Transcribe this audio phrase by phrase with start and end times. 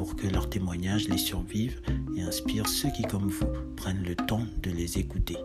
[0.00, 1.82] pour que leurs témoignages les survivent
[2.16, 5.36] et inspirent ceux qui, comme vous, prennent le temps de les écouter.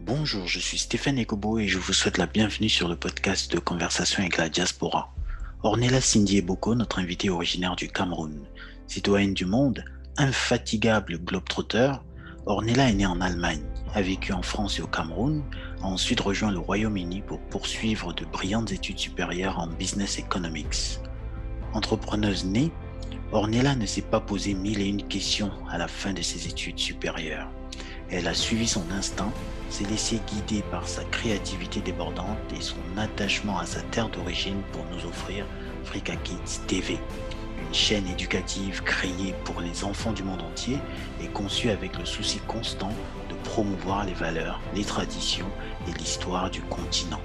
[0.00, 3.58] Bonjour, je suis Stéphane Ekobo et je vous souhaite la bienvenue sur le podcast de
[3.58, 5.14] Conversation avec la diaspora.
[5.62, 8.46] Ornella Cindy Eboko, notre invitée originaire du Cameroun,
[8.86, 9.84] citoyenne du monde,
[10.16, 11.92] infatigable globetrotter,
[12.48, 15.42] Ornella est née en Allemagne, a vécu en France et au Cameroun,
[15.82, 21.00] a ensuite rejoint le Royaume-Uni pour poursuivre de brillantes études supérieures en business economics.
[21.72, 22.70] Entrepreneuse née,
[23.32, 26.78] Ornella ne s'est pas posé mille et une questions à la fin de ses études
[26.78, 27.50] supérieures.
[28.10, 29.32] Elle a suivi son instinct,
[29.68, 34.84] s'est laissée guider par sa créativité débordante et son attachement à sa terre d'origine pour
[34.92, 35.44] nous offrir
[35.82, 37.00] Frika Kids TV,
[37.66, 40.78] une chaîne éducative créée pour les enfants du monde entier
[41.22, 42.92] et conçue avec le souci constant
[43.28, 45.50] de promouvoir les valeurs, les traditions
[45.88, 47.20] et l'histoire du continent.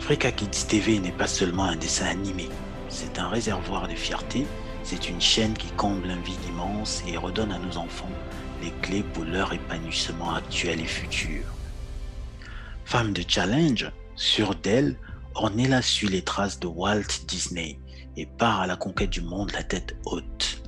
[0.00, 2.48] Frika Kids TV n'est pas seulement un dessin animé,
[2.88, 4.46] c'est un réservoir de fierté,
[4.84, 8.10] c'est une chaîne qui comble un vide immense et redonne à nos enfants
[8.62, 11.42] les clés pour leur épanouissement actuel et futur.
[12.84, 14.96] Femme de challenge, sûre d'elle,
[15.34, 17.78] Ornella suit les traces de Walt Disney
[18.16, 20.62] et part à la conquête du monde la tête haute.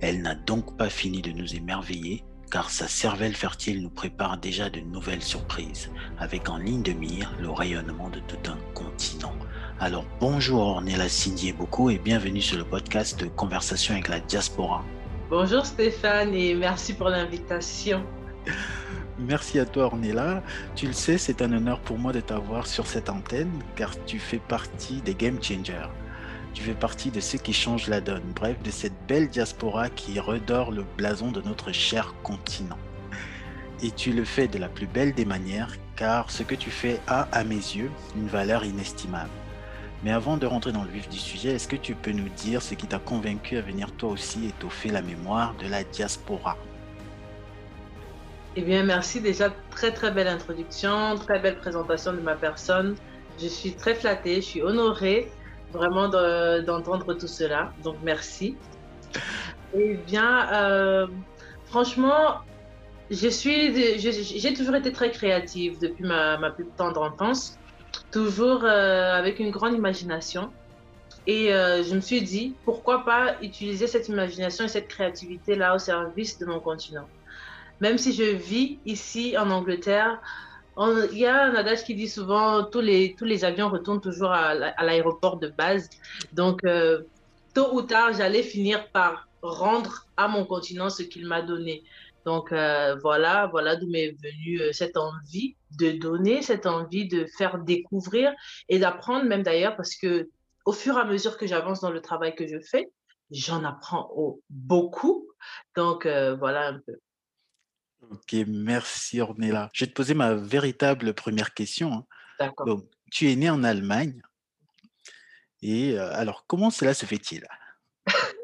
[0.00, 4.70] Elle n'a donc pas fini de nous émerveiller car sa cervelle fertile nous prépare déjà
[4.70, 9.34] de nouvelles surprises, avec en ligne de mire le rayonnement de tout un continent.
[9.78, 14.84] Alors bonjour Ornella Cindy beaucoup et bienvenue sur le podcast de Conversation avec la diaspora.
[15.30, 18.04] Bonjour Stéphane et merci pour l'invitation.
[19.18, 20.42] Merci à toi Ornella.
[20.74, 24.18] Tu le sais, c'est un honneur pour moi de t'avoir sur cette antenne car tu
[24.18, 25.88] fais partie des game changers.
[26.52, 30.18] Tu fais partie de ceux qui changent la donne, bref, de cette belle diaspora qui
[30.18, 32.78] redore le blason de notre cher continent.
[33.82, 37.00] Et tu le fais de la plus belle des manières car ce que tu fais
[37.06, 39.30] a, à mes yeux, une valeur inestimable.
[40.02, 42.62] Mais avant de rentrer dans le vif du sujet, est-ce que tu peux nous dire
[42.62, 46.56] ce qui t'a convaincu à venir toi aussi étoffer la mémoire de la diaspora?
[48.56, 49.50] Eh bien, merci déjà.
[49.70, 52.96] Très, très belle introduction, très belle présentation de ma personne.
[53.40, 55.30] Je suis très flattée, je suis honorée
[55.72, 57.72] vraiment d'entendre tout cela.
[57.82, 58.56] Donc, merci.
[59.74, 61.06] Eh bien, euh,
[61.66, 62.40] franchement,
[63.10, 67.58] j'ai toujours été très créative depuis ma, ma plus tendre enfance
[68.10, 70.50] toujours euh, avec une grande imagination.
[71.26, 75.78] Et euh, je me suis dit, pourquoi pas utiliser cette imagination et cette créativité-là au
[75.78, 77.06] service de mon continent?
[77.80, 80.20] Même si je vis ici en Angleterre,
[80.78, 84.30] il y a un adage qui dit souvent, tous les, tous les avions retournent toujours
[84.30, 85.90] à, l'aéroport de base.
[86.32, 87.02] Donc, euh,
[87.54, 91.82] tôt ou tard, j'allais finir par rendre à mon continent ce qu'il m'a donné.
[92.26, 97.26] Donc euh, voilà, voilà d'où m'est venue euh, cette envie de donner, cette envie de
[97.38, 98.32] faire découvrir
[98.68, 100.28] et d'apprendre même d'ailleurs parce que
[100.66, 102.90] au fur et à mesure que j'avance dans le travail que je fais,
[103.30, 104.10] j'en apprends
[104.50, 105.26] beaucoup.
[105.74, 106.96] Donc voilà un peu.
[108.10, 109.70] Ok, merci Ornella.
[109.72, 111.92] Je vais te poser ma véritable première question.
[111.92, 112.06] Hein.
[112.38, 112.66] D'accord.
[112.66, 114.20] Donc, tu es né en Allemagne.
[115.62, 117.46] Et alors, comment cela se fait-il?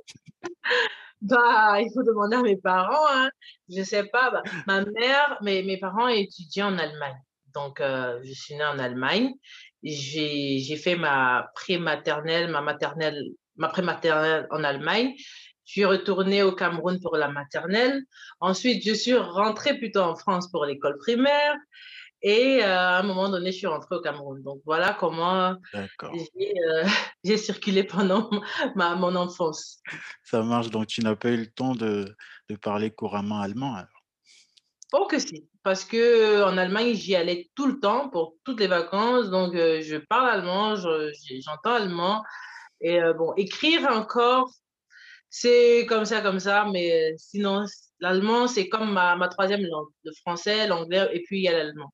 [1.22, 3.06] Bah, il faut demander à mes parents.
[3.10, 3.31] Hein.
[3.69, 4.31] Je sais pas.
[4.31, 7.19] Bah, ma mère, mes, mes parents étudiaient en Allemagne.
[7.55, 9.32] Donc, euh, je suis née en Allemagne.
[9.82, 15.15] J'ai fait ma pré-maternelle, ma maternelle, ma pré-maternelle en Allemagne.
[15.66, 18.04] Je suis retournée au Cameroun pour la maternelle.
[18.38, 21.56] Ensuite, je suis rentrée plutôt en France pour l'école primaire.
[22.22, 24.43] Et euh, à un moment donné, je suis rentrée au Cameroun.
[24.43, 26.84] Donc voilà comment euh,
[27.25, 28.31] j'ai circulé pendant
[28.76, 29.82] ma, mon enfance.
[30.23, 32.17] Ça marche, donc tu n'as pas eu le temps de,
[32.49, 33.90] de parler couramment allemand alors?
[34.93, 38.69] Oh que si, parce que en Allemagne, j'y allais tout le temps pour toutes les
[38.69, 39.31] vacances.
[39.31, 42.23] Donc euh, je parle allemand, j'entends allemand.
[42.81, 44.50] Et bon, écrire encore,
[45.38, 47.67] c'est comme ça, comme ça, mais sinon,
[48.00, 49.88] l'allemand, c'est comme ma, ma troisième langue.
[50.03, 51.93] Le français, l'anglais, et puis il y a l'allemand.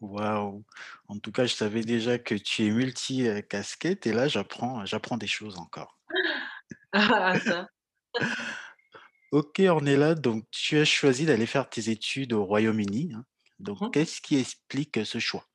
[0.00, 0.64] Waouh!
[1.08, 5.26] En tout cas, je savais déjà que tu es multi-casquette et là, j'apprends, j'apprends des
[5.26, 5.98] choses encore.
[6.94, 7.68] Ah, ça.
[9.32, 13.12] Ok, Ornella, donc tu as choisi d'aller faire tes études au Royaume-Uni.
[13.14, 13.24] Hein.
[13.60, 15.46] Donc, mmh qu'est-ce qui explique ce choix?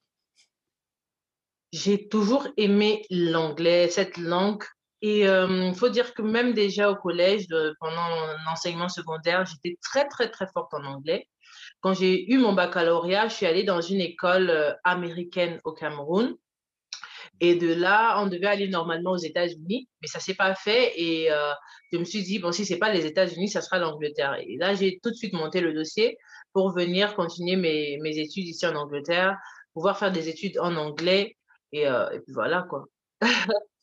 [1.71, 4.63] J'ai toujours aimé l'anglais, cette langue
[5.01, 7.47] Et il faut dire que même déjà au collège,
[7.79, 11.27] pendant mon enseignement secondaire, j'étais très, très, très forte en anglais.
[11.81, 16.35] Quand j'ai eu mon baccalauréat, je suis allée dans une école américaine au Cameroun.
[17.39, 20.93] Et de là, on devait aller normalement aux États-Unis, mais ça ne s'est pas fait.
[20.99, 21.29] Et
[21.91, 24.35] je me suis dit, bon, si ce n'est pas les États-Unis, ça sera l'Angleterre.
[24.39, 26.17] Et là, j'ai tout de suite monté le dossier
[26.53, 29.37] pour venir continuer mes, mes, études ici en Angleterre,
[29.73, 31.37] pouvoir faire des études en anglais.
[31.71, 32.85] Et, et puis voilà, quoi.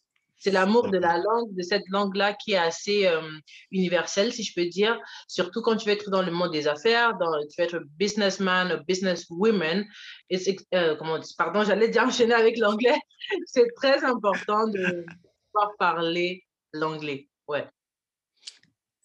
[0.44, 3.22] C'est l'amour de la langue, de cette langue-là qui est assez euh,
[3.70, 5.00] universelle, si je peux dire.
[5.26, 8.70] Surtout quand tu veux être dans le monde des affaires, dans, tu veux être businessman
[8.70, 9.86] ou businesswoman.
[10.30, 12.98] Euh, comment pardon, j'allais dire enchaîner avec l'anglais.
[13.46, 15.06] C'est très important de
[15.50, 16.44] pouvoir parler
[16.74, 17.26] l'anglais.
[17.48, 17.66] Ouais.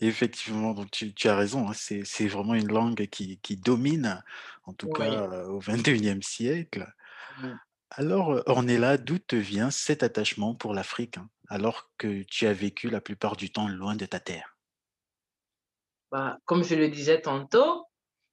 [0.02, 4.22] Effectivement, donc tu, as raison, hein, c'est vraiment une langue qui, domine,
[4.66, 6.86] en tout cas euh, au 21e siècle.
[7.92, 12.90] Alors, Ornella, d'où te vient cet attachement pour l'Afrique, hein, alors que tu as vécu
[12.90, 14.58] la plupart du temps loin de ta terre?
[16.12, 17.86] Bah, comme je le disais tantôt,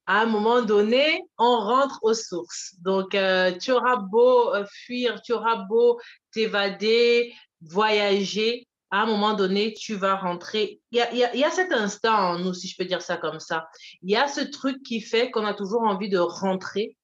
[0.05, 2.75] à un moment donné, on rentre aux sources.
[2.79, 5.99] Donc, tu auras beau fuir, tu auras beau
[6.31, 10.79] t'évader, voyager, à un moment donné, tu vas rentrer.
[10.91, 13.17] Il y a, il y a cet instant en nous, si je peux dire ça
[13.17, 13.67] comme ça.
[14.01, 16.95] Il y a ce truc qui fait qu'on a toujours envie de rentrer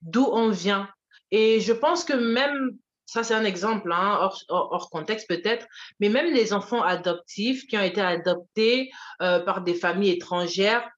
[0.00, 0.88] d'où on vient.
[1.32, 2.76] Et je pense que même,
[3.06, 5.66] ça c'est un exemple, hein, hors, contexte peut-être,
[5.98, 8.90] mais même les enfants adoptifs qui ont été adoptés
[9.22, 10.88] euh, par des familles étrangères,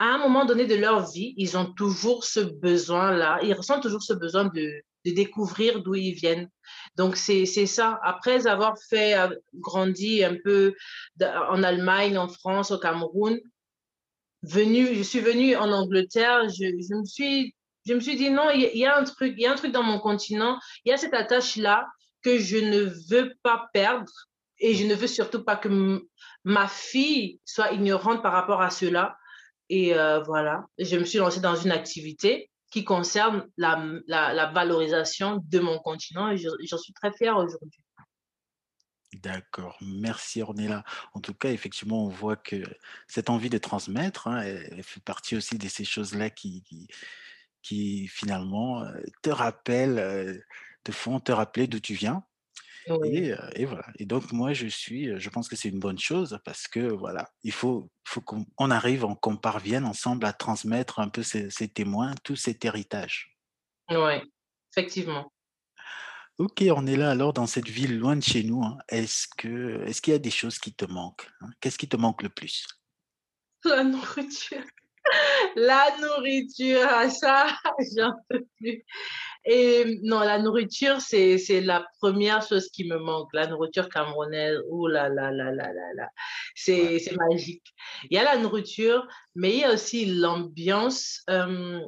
[0.00, 4.02] à un moment donné de leur vie, ils ont toujours ce besoin-là, ils ressentent toujours
[4.02, 6.48] ce besoin de, de découvrir d'où ils viennent.
[6.96, 8.00] Donc, c'est ça.
[8.02, 10.74] Après avoir fait, euh, grandi un peu
[11.22, 13.38] en Allemagne, en France, au Cameroun,
[14.42, 17.54] venu, je suis venue en Angleterre, je, je me suis
[17.86, 19.82] je me suis dit non, il y, a un truc, y a un truc dans
[19.82, 21.86] mon continent, il y a cette attache-là
[22.22, 24.12] que je ne veux pas perdre
[24.58, 26.06] et je ne veux surtout pas que
[26.44, 29.16] ma fille soit ignorante par rapport à cela.
[29.68, 35.58] Et euh, voilà, je me suis lancée dans une activité qui concerne la, valorisation de
[35.58, 37.82] mon continent et j'en suis très fière aujourd'hui.
[39.14, 40.84] D'accord, merci Ornella.
[41.14, 42.62] En tout cas, effectivement, on voit que
[43.08, 46.62] cette envie de transmettre, hein, elle, fait partie aussi de ces choses-là qui
[47.62, 48.84] finalement
[49.22, 50.42] te rappellent,
[50.84, 52.24] te font te rappeler d'où tu viens.
[53.04, 53.86] Et, et, voilà.
[53.98, 57.30] Et donc moi je suis, je pense que c'est une bonne chose parce que voilà,
[57.42, 62.36] il faut, faut qu'on arrive, qu'on parvienne ensemble à transmettre un peu ces, témoins, tout
[62.36, 63.36] cet héritage.
[63.90, 64.14] Oui,
[64.72, 65.32] effectivement.
[66.38, 68.64] Ok, on est là alors dans cette ville loin de chez nous.
[68.64, 68.78] Hein.
[68.88, 71.50] Est-ce que, est-ce qu'il y a des choses qui te manquent hein?
[71.60, 72.66] Qu'est-ce qui te manque le plus?
[73.64, 74.64] La nourriture.
[75.56, 77.46] La nourriture, ah, ça,
[77.96, 78.84] j'en peux plus.
[79.44, 83.28] Et non, la nourriture, c'est, c'est la première chose qui me manque.
[83.32, 86.08] La nourriture camerounaise, oh là là là là là là,
[86.54, 87.64] c'est, c'est magique.
[88.10, 91.80] Il y a la nourriture, mais il y a aussi l'ambiance, euh,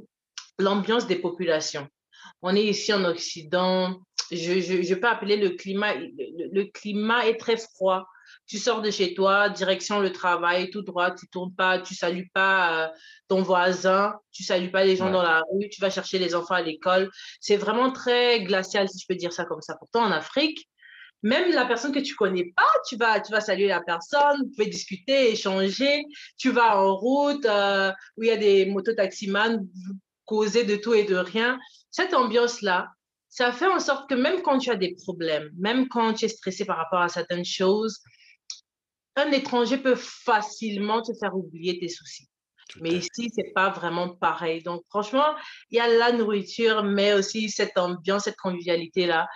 [0.59, 1.89] l'ambiance des populations.
[2.41, 7.39] On est ici en Occident, je, je, je peux appeler le climat, le climat est
[7.39, 8.07] très froid
[8.47, 12.31] tu sors de chez toi, direction le travail, tout droit, tu tournes pas, tu salues
[12.35, 12.89] pas euh,
[13.29, 16.55] ton voisin, tu salues pas les gens dans la rue, tu vas chercher les enfants
[16.55, 17.11] à l'école.
[17.41, 19.77] C'est vraiment très glacial, si je peux dire ça comme ça.
[19.77, 20.69] Pourtant, en Afrique,
[21.23, 24.51] même la personne que tu connais pas, tu vas, tu vas saluer la personne, vous
[24.51, 26.05] pouvez discuter, échanger.
[26.37, 30.95] Tu vas en route euh, où il y a des mototaximans, vous causez de tout
[30.95, 31.59] et de rien.
[31.91, 32.89] Cette ambiance-là,
[33.29, 36.29] ça fait en sorte que même quand tu as des problèmes, même quand tu es
[36.29, 38.01] stressé par rapport à certaines choses,
[39.17, 42.29] un étranger peut facilement te faire oublier tes soucis.
[42.81, 44.63] mais ici, c'est pas vraiment pareil.
[44.63, 45.35] Donc, franchement,
[45.71, 49.29] il y a la nourriture, mais aussi cette ambiance, cette convivialité-là,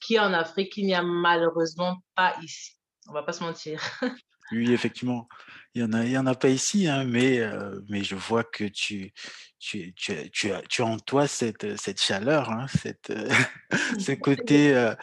[0.00, 2.72] qui en Afrique, il n'y a malheureusement pas ici.
[3.08, 3.82] On va pas se mentir.
[4.52, 5.28] oui, effectivement.
[5.74, 9.12] Il y en a, en pas ici, hein, mais, euh, mais je vois que tu,
[9.58, 13.12] tu, tu, tu, as, tu as en toi cette, cette chaleur, hein, cette,
[13.98, 14.94] ce côté euh,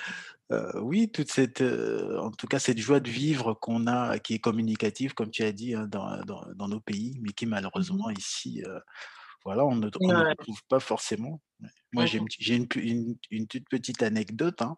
[0.75, 5.13] oui, toute cette, en tout cas, cette joie de vivre qu'on a, qui est communicative,
[5.13, 6.21] comme tu as dit, hein, dans,
[6.55, 8.63] dans, nos pays, mais qui mmh malheureusement ici,
[9.45, 11.39] voilà, on ne, retrouve pas forcément.
[11.93, 14.61] Moi, j'ai, une, une, une, toute petite anecdote.
[14.61, 14.75] Hein.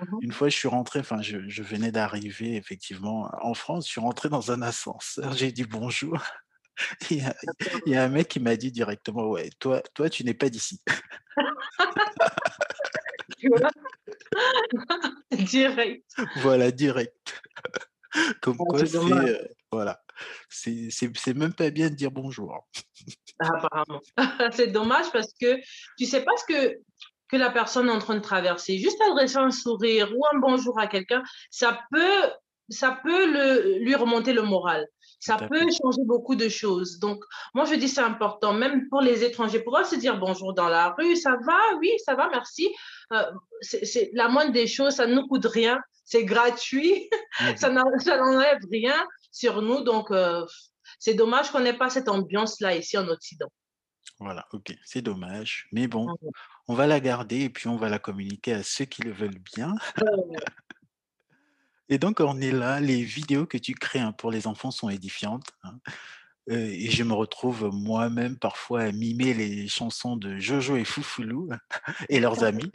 [0.00, 3.92] Mmh une fois, je suis rentré, enfin, je, je, venais d'arriver effectivement en France, je
[3.92, 6.22] suis rentré dans un ascenseur, j'ai dit bonjour.
[7.10, 7.36] Il y, a,
[7.86, 10.48] il y a un mec qui m'a dit directement, ouais, toi, toi, tu n'es pas
[10.48, 10.80] d'ici.
[15.32, 16.04] direct.
[16.36, 17.42] Voilà, direct.
[18.42, 20.02] Comme ah, quoi, c'est euh, voilà,
[20.48, 22.68] c'est même pas bien de dire bonjour.
[23.38, 24.00] Ah, apparemment.
[24.52, 25.56] c'est dommage parce que
[25.96, 26.78] tu sais pas ce que
[27.32, 28.76] que la personne est en train de traverser.
[28.76, 32.30] Juste adresser un sourire ou un bonjour à quelqu'un, ça peut,
[32.68, 34.86] ça peut le, lui remonter le moral.
[35.22, 36.98] Ça peut changer beaucoup de choses.
[36.98, 37.22] Donc,
[37.54, 40.90] moi, je dis c'est important, même pour les étrangers, pouvoir se dire bonjour dans la
[40.98, 42.68] rue, ça va, oui, ça va, merci.
[43.12, 43.22] Euh,
[43.60, 47.08] c'est la moindre des choses, ça ne nous coûte rien, c'est gratuit,
[47.56, 48.96] ça n'enlève rien
[49.30, 49.82] sur nous.
[49.84, 50.44] Donc, euh,
[50.98, 53.48] c'est dommage qu'on n'ait pas cette ambiance-là ici en Occident.
[54.18, 55.68] Voilà, ok, c'est dommage.
[55.72, 56.06] Mais bon,
[56.68, 59.40] on va la garder et puis on va la communiquer à ceux qui le veulent
[59.54, 59.74] bien.
[61.92, 64.88] Et donc, on est là, les vidéos que tu crées hein, pour les enfants sont
[64.88, 65.44] édifiantes.
[65.62, 65.78] Hein.
[66.50, 71.50] Euh, et je me retrouve moi-même parfois à mimer les chansons de Jojo et Foufoulou
[72.08, 72.72] et leurs amis.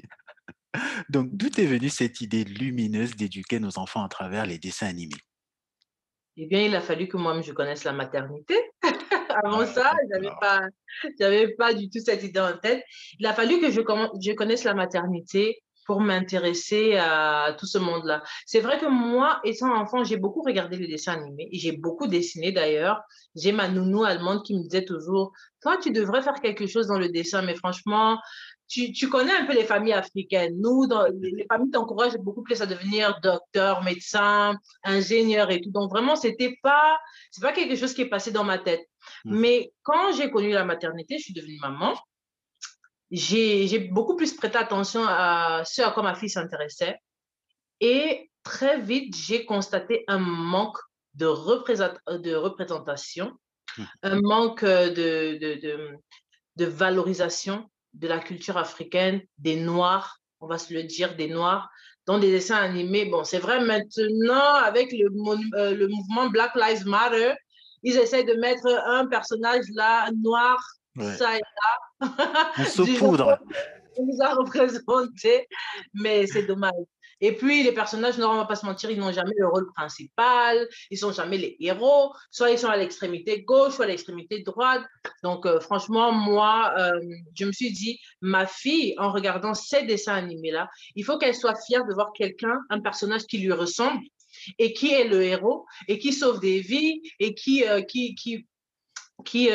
[1.10, 5.16] Donc, d'où est venue cette idée lumineuse d'éduquer nos enfants à travers les dessins animés?
[6.36, 8.54] Eh bien, il a fallu que moi-même je connaisse la maternité.
[9.44, 10.62] Avant ça, je n'avais pas,
[11.58, 12.84] pas du tout cette idée en tête.
[13.18, 18.22] Il a fallu que je, je connaisse la maternité pour m'intéresser à tout ce monde-là.
[18.46, 22.08] C'est vrai que moi, étant enfant, j'ai beaucoup regardé les dessins animés et j'ai beaucoup
[22.08, 23.02] dessiné d'ailleurs.
[23.36, 27.00] J'ai ma nounou allemande qui me disait toujours, toi, tu devrais faire quelque chose dans
[27.00, 28.20] le dessin, mais franchement,
[28.68, 30.60] tu, tu connais un peu les familles africaines.
[30.60, 35.72] Nous, dans, les, familles t'encouragent beaucoup plus à devenir docteur, médecin, ingénieur et tout.
[35.72, 37.00] Donc vraiment, c'était pas,
[37.32, 38.86] c'est pas quelque chose qui est passé dans ma tête.
[39.24, 39.40] Mmh.
[39.40, 41.96] Mais quand j'ai connu la maternité, je suis devenue maman
[43.12, 47.00] j'ai beaucoup plus prêté attention à ce à quoi ma fille s'intéressait.
[47.80, 50.78] Et très vite, j'ai constaté un manque
[51.16, 51.26] de,
[52.18, 53.34] de représentation,
[53.78, 53.84] mmh.
[54.04, 55.98] un manque de, de,
[56.56, 61.70] de, valorisation de la culture africaine, des Noirs, on va se le dire, des Noirs,
[62.06, 63.06] dans des dessins animés.
[63.06, 65.08] Bon, c'est vrai, maintenant, avec le,
[65.56, 67.34] euh, le mouvement Black Lives Matter,
[67.84, 70.58] ils essayent de mettre un personnage là, noir,
[70.98, 71.87] ça et là.
[72.02, 73.40] On saupoudre.
[73.98, 75.48] On nous a représenté,
[75.94, 76.74] mais c'est dommage.
[77.20, 79.72] Et puis, les personnages, non, on va pas se mentir, ils n'ont jamais le rôle
[79.74, 84.44] principal, ils sont jamais les héros, soit ils sont à l'extrémité gauche, soit à l'extrémité
[84.44, 84.84] droite.
[85.24, 87.00] Donc, euh, franchement, moi, euh,
[87.34, 91.56] je me suis dit, ma fille, en regardant ces dessins animés-là, il faut qu'elle soit
[91.66, 94.04] fière de voir quelqu'un, un personnage qui lui ressemble
[94.60, 98.46] et qui est le héros et qui sauve des vies et qui, euh, qui, qui,
[99.26, 99.50] qui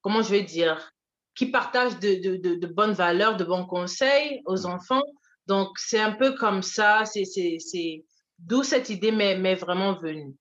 [0.00, 0.90] comment je vais dire,
[1.38, 4.72] qui partagent de, bonnes valeurs, de bons conseils aux mmh.
[4.72, 5.02] enfants.
[5.46, 8.02] Donc, c'est un peu comme ça, c'est
[8.40, 10.34] d'où cette idée m'est vraiment venue.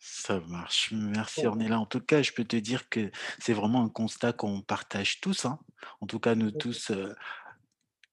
[0.00, 0.92] Ça marche.
[0.92, 1.78] Merci Ornella.
[1.78, 5.44] En tout cas, je peux te dire que c'est vraiment un constat qu'on partage tous.
[5.44, 5.58] Hein.
[6.00, 7.14] En tout cas, nous tous, euh,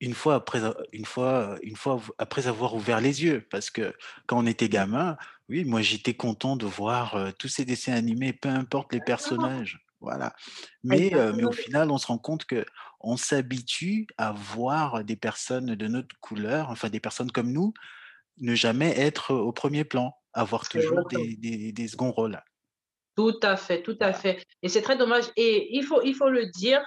[0.02, 0.60] une fois après,
[0.92, 5.16] une fois, une fois après avoir ouvert les yeux, parce que quand on était gamin,
[5.48, 9.82] oui, moi j'étais content de voir euh, tous ces dessins animés, peu importe les personnages.
[10.02, 10.34] Voilà.
[10.84, 12.66] Mais, mais au final, on se rend compte que
[13.00, 17.74] on s'habitue à voir des personnes de notre couleur, enfin des personnes comme nous,
[18.38, 22.42] ne jamais être au premier plan, avoir toujours des, des, des seconds rôles.
[23.16, 24.44] Tout à fait, tout à fait.
[24.64, 25.26] Et c'est très dommage.
[25.36, 26.82] Et il faut, il faut le dire,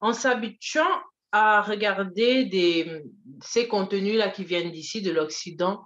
[0.00, 0.88] en s'habituant
[1.32, 3.02] à regarder des,
[3.42, 5.84] ces contenus-là qui viennent d'ici, de l'Occident,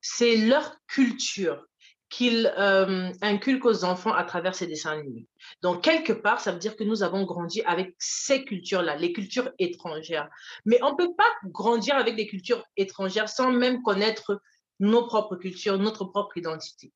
[0.00, 1.67] c'est leur culture
[2.10, 5.26] qu'il euh, inculque aux enfants à travers ces dessins animés.
[5.62, 9.50] Donc, quelque part, ça veut dire que nous avons grandi avec ces cultures-là, les cultures
[9.58, 10.28] étrangères.
[10.64, 14.40] Mais on ne peut pas grandir avec des cultures étrangères sans même connaître
[14.80, 16.92] nos propres cultures, notre propre identité.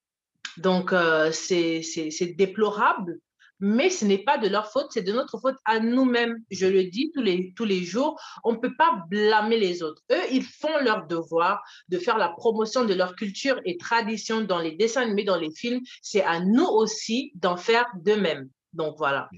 [0.57, 3.19] Donc, euh, c'est déplorable,
[3.62, 6.37] mais ce n'est pas de leur faute, c'est de notre faute à nous-mêmes.
[6.50, 10.02] Je le dis tous les, tous les jours, on ne peut pas blâmer les autres.
[10.11, 14.59] Eux, ils font leur devoir de faire la promotion de leur culture et tradition dans
[14.59, 15.81] les dessins animés, dans les films.
[16.02, 18.50] C'est à nous aussi d'en faire de même.
[18.73, 19.31] Donc voilà.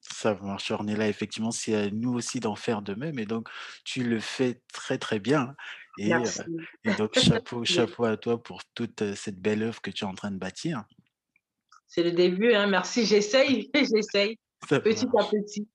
[0.00, 3.18] Ça marche, là effectivement, c'est à nous aussi d'en faire de même.
[3.18, 3.50] Et donc,
[3.84, 5.54] tu le fais très, très bien.
[5.98, 6.24] Et, euh,
[6.84, 10.06] et donc, chapeau, chapeau à toi pour toute euh, cette belle œuvre que tu es
[10.06, 10.84] en train de bâtir
[11.86, 12.54] c'est le début.
[12.54, 12.66] Hein.
[12.66, 14.38] Merci, j'essaye, j'essaye,
[14.68, 15.68] petit à petit.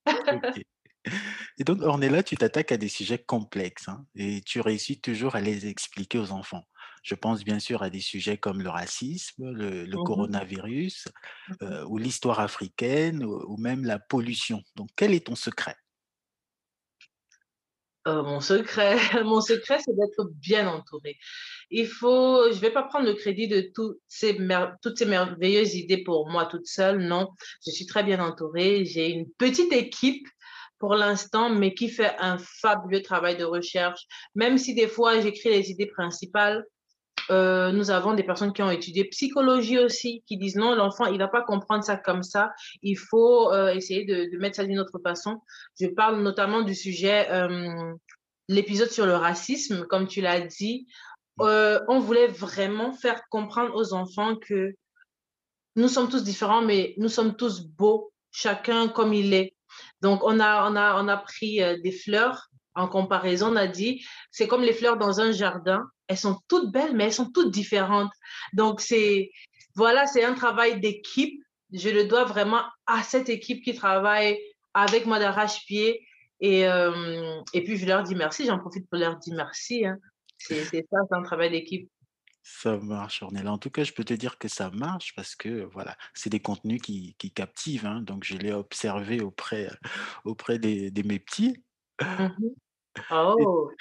[1.57, 5.41] Et donc, Ornella, tu t'attaques à des sujets complexes hein, et tu réussis toujours à
[5.41, 6.63] les expliquer aux enfants.
[7.03, 11.85] Je pense bien sûr à des sujets comme le racisme, le, mmh coronavirus, mmh euh,
[11.85, 14.61] ou l'histoire africaine, ou, même la pollution.
[14.75, 15.75] Donc, quel est ton secret?
[18.07, 21.17] Euh, mon secret, mon secret, c'est d'être bien entouré.
[21.71, 24.37] Il faut, je vais pas prendre le crédit de toutes ces,
[24.81, 26.99] toutes ces merveilleuses idées pour moi toute seule.
[26.99, 27.29] Non,
[27.65, 28.85] je suis très bien entourée.
[28.85, 30.27] J'ai une petite équipe
[30.79, 34.01] pour l'instant, mais qui fait un fabuleux travail de recherche.
[34.35, 36.65] Même si des fois j'écris les idées principales,
[37.29, 41.13] Euh, nous avons des personnes qui ont étudié psychologie aussi, qui disent non, l'enfant, il
[41.13, 42.51] ne va pas comprendre ça comme ça.
[42.81, 45.41] Il faut euh, essayer de, mettre ça d'une autre façon.
[45.79, 47.93] Je parle notamment du sujet, euh,
[48.47, 50.87] l'épisode sur le racisme, comme tu l'as dit.
[51.41, 54.73] On voulait vraiment faire comprendre aux enfants que
[55.75, 59.55] nous sommes tous différents, mais nous sommes tous beaux, chacun comme il est.
[60.01, 64.05] Donc, on a, on a, on a pris des fleurs en comparaison, on a dit,
[64.31, 65.83] c'est comme les fleurs dans un jardin.
[66.07, 68.11] Elles sont toutes belles, mais elles sont toutes différentes.
[68.53, 69.31] Donc, c'est,
[69.75, 71.41] voilà, c'est un travail d'équipe.
[71.71, 74.39] Je le dois vraiment à cette équipe qui travaille
[74.73, 76.05] avec moi d'arrache-pied.
[76.39, 78.45] Et, euh, et puis, je leur dis merci.
[78.45, 79.85] J'en profite pour leur dire merci.
[79.85, 79.97] Hein.
[80.47, 81.89] C'est ça, c'est un travail d'équipe.
[82.43, 83.51] Ça marche, Ornella.
[83.51, 86.39] En tout cas, je peux te dire que ça marche parce que voilà, c'est des
[86.39, 87.85] contenus qui, qui captivent.
[87.85, 88.01] Hein.
[88.01, 89.69] donc, je l'ai observé auprès,
[90.25, 91.63] auprès des, des mes petits.
[92.01, 92.29] Mmh
[93.11, 93.71] oh!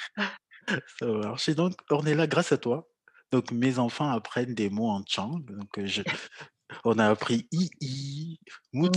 [0.98, 2.88] Ça marche et donc Ornella, grâce à toi,
[3.32, 6.02] donc mes enfants apprennent des mots en Tchang, donc je
[6.84, 8.38] on a appris i
[8.72, 8.88] mmh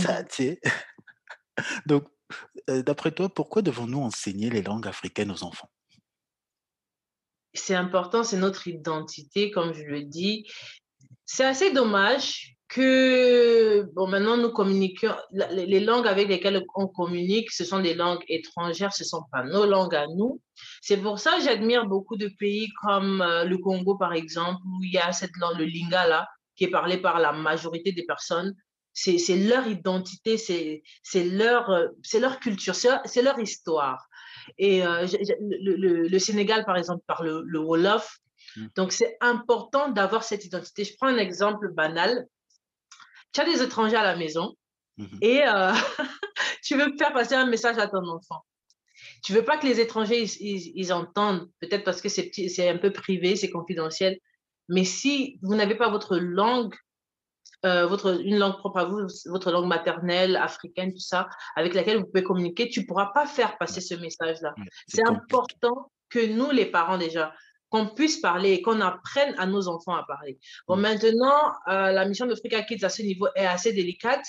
[1.86, 2.04] Donc,
[2.68, 5.70] d'après toi, pourquoi devons-nous enseigner les langues africaines aux enfants?
[7.54, 10.46] C'est important, c'est notre identité, comme je le dis.
[11.24, 15.14] C'est assez dommage que, bon, maintenant, nous communiquons,
[15.52, 19.44] les langues avec lesquelles on communique, ce sont des langues étrangères, ce ne sont pas
[19.44, 20.40] nos langues à nous.
[20.82, 24.82] C'est pour ça que j'admire beaucoup de pays comme euh, le Congo, par exemple, où
[24.82, 28.54] il y a cette langue, le lingala, qui est parlé par la majorité des personnes.
[28.92, 30.82] C'est leur identité, c'est
[31.14, 31.88] leur, euh,
[32.20, 34.04] leur culture, c'est leur histoire.
[34.58, 35.06] Et euh,
[35.40, 38.18] le, le, Sénégal, par exemple, parle le Wolof.
[38.56, 38.66] Mmh.
[38.76, 40.84] Donc, c'est important d'avoir cette identité.
[40.84, 42.26] Je prends un exemple banal
[43.34, 44.56] tu as des étrangers à la maison
[44.96, 45.72] mmh et euh,
[46.62, 48.44] tu veux faire passer un message à ton enfant.
[49.24, 53.36] Tu veux pas que les étrangers ils, entendent, peut-être parce que c'est un peu privé,
[53.36, 54.18] c'est confidentiel.
[54.68, 56.74] Mais si vous n'avez pas votre langue,
[57.64, 61.98] euh, votre, une langue propre à vous, votre langue maternelle, africaine, tout ça, avec laquelle
[61.98, 64.54] vous pouvez communiquer, tu ne pourras pas faire passer ce message-là.
[64.86, 67.34] c'est important que nous, les parents déjà,
[67.70, 70.38] qu'on puisse parler et qu'on apprenne à nos enfants à parler.
[70.68, 74.24] Bon, maintenant, euh, la mission de Frika Kids à ce niveau est assez délicate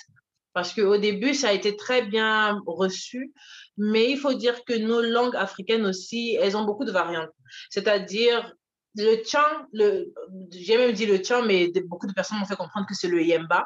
[0.54, 3.34] parce qu'au début, ça a été très bien reçu,
[3.78, 7.30] mais il faut dire que nos langues africaines aussi, elles ont beaucoup de variantes.
[7.70, 8.56] C'est-à-dire,
[8.96, 10.14] le tchang, le,
[10.52, 13.24] j'ai même dit le tchang, mais beaucoup de personnes m'ont fait comprendre que c'est le
[13.24, 13.66] yemba.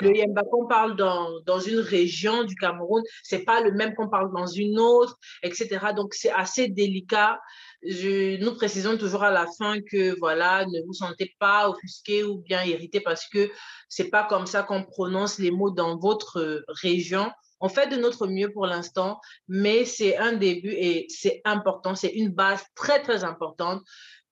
[0.00, 4.08] Le yemba qu'on parle dans, dans, une région du Cameroun, c'est pas le même qu'on
[4.08, 5.78] parle dans une autre, etc.
[5.94, 7.38] Donc c'est assez délicat
[7.82, 12.38] je, nous précisons toujours à la fin que voilà, ne vous sentez pas offusqué ou
[12.38, 13.50] bien irrité parce que
[13.88, 17.30] c'est pas comme ça qu'on prononce les mots dans votre région.
[17.60, 22.10] On fait de notre mieux pour l'instant, mais c'est un début et c'est important, c'est
[22.10, 23.82] une base très très importante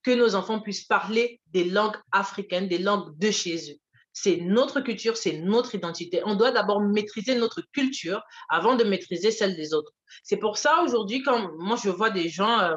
[0.05, 3.77] que nos enfants puissent parler des langues africaines, des langues de chez eux.
[4.13, 6.23] C'est notre culture, c'est notre identité.
[6.25, 9.93] On doit d'abord maîtriser notre culture avant de maîtriser celle des autres.
[10.23, 12.77] C'est pour ça aujourd'hui, quand moi je vois des gens, euh,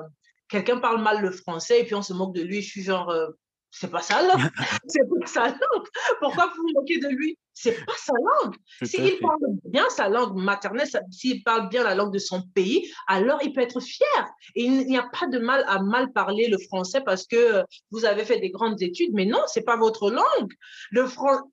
[0.50, 2.64] quelqu'un parle mal le français et puis on se moque de lui.
[2.64, 3.28] Je suis genre, euh,
[3.72, 4.40] c'est pas sa langue.
[4.88, 5.88] c'est pas sa langue.
[6.20, 7.38] Pourquoi vous vous moquez de lui?
[7.54, 8.56] C'est pas sa langue.
[8.84, 13.40] S'il parle bien sa langue maternelle, s'il parle bien la langue de son pays, alors
[13.44, 14.32] il peut être fier.
[14.56, 17.64] Et il n'y a pas de mal à mal parler le français parce que euh,
[17.92, 19.12] vous avez fait des grandes études.
[19.14, 20.54] Mais non, c'est pas votre langue.
[20.92, 21.06] Le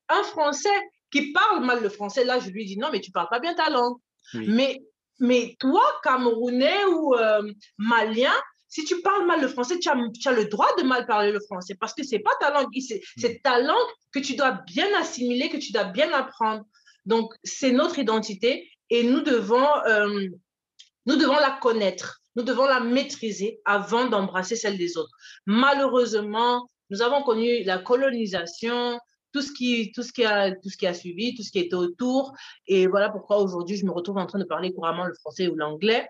[0.08, 0.68] un Français
[1.10, 3.54] qui parle mal le français, là, je lui dis non, mais tu parles pas bien
[3.54, 3.96] ta langue.
[4.34, 4.82] Mais
[5.20, 7.42] mais toi, Camerounais ou euh,
[7.78, 8.34] Malien,
[8.74, 11.30] si tu parles mal le français, tu as, tu as, le droit de mal parler
[11.30, 12.66] le français parce que ce n'est pas ta langue,
[13.16, 13.76] c'est ta langue
[14.10, 16.64] que tu dois bien assimiler, que tu dois bien apprendre.
[17.06, 20.26] Donc, c'est notre identité et nous devons, euh,
[21.06, 25.14] nous devons la connaître, nous devons la maîtriser avant d'embrasser celle des autres.
[25.46, 28.98] Malheureusement, nous avons connu la colonisation,
[29.30, 31.60] tout ce qui, tout ce qui, a, tout ce qui a suivi, tout ce qui
[31.60, 32.32] était autour.
[32.66, 35.54] Et voilà pourquoi aujourd'hui, je me retrouve en train de parler couramment le français ou
[35.54, 36.08] l'anglais.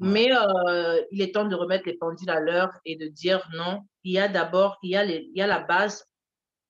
[0.00, 3.84] Mais euh, il est temps de remettre les pendules à l'heure et de dire non,
[4.02, 6.06] il y a d'abord, il, y a il y a la base,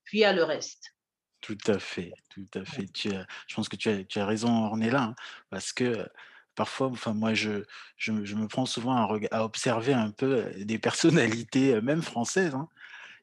[0.04, 0.94] puis il y a le reste.
[1.40, 2.86] Tout à fait, tout à fait.
[2.92, 3.10] Tu
[3.46, 5.14] je pense que tu as, tu as raison, Ornella, hein,
[5.48, 6.06] parce que
[6.54, 7.64] parfois, enfin, moi, je,
[7.96, 12.02] je, je me prends souvent à, à, observer un peu euh, des personnalités, euh, même
[12.02, 12.54] françaises.
[12.54, 12.68] Hein.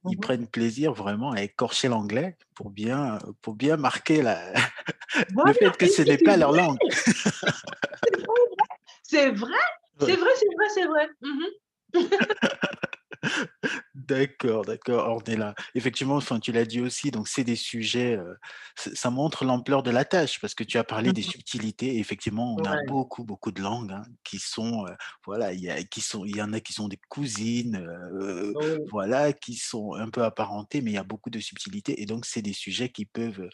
[0.10, 4.54] Ils mmh prennent plaisir vraiment à écorcher l'anglais pour bien, pour bien marquer la...
[5.46, 6.78] le fait que ce n'est pas leur langue.
[9.04, 9.54] C'est vrai,
[10.00, 11.10] c'est vrai, c'est vrai, c'est vrai.
[11.22, 11.46] Mmh
[13.96, 15.56] D'accord, d'accord, on est là.
[15.76, 18.38] Effectivement, enfin, tu l'as dit aussi, donc c'est des sujets, heu,
[18.78, 21.32] ç ça montre l'ampleur de la tâche parce que tu as parlé Mmh des mh.
[21.34, 25.62] subtilités et effectivement, on a beaucoup, beaucoup de langues, hein, qui sont, heu, voilà, il
[25.62, 27.86] y a qui sont il y en a qui sont des cousines,
[28.54, 32.06] Oui, voilà, qui sont un peu apparentées, mais il y a beaucoup de subtilités et
[32.06, 33.50] donc c'est des sujets qui peuvent,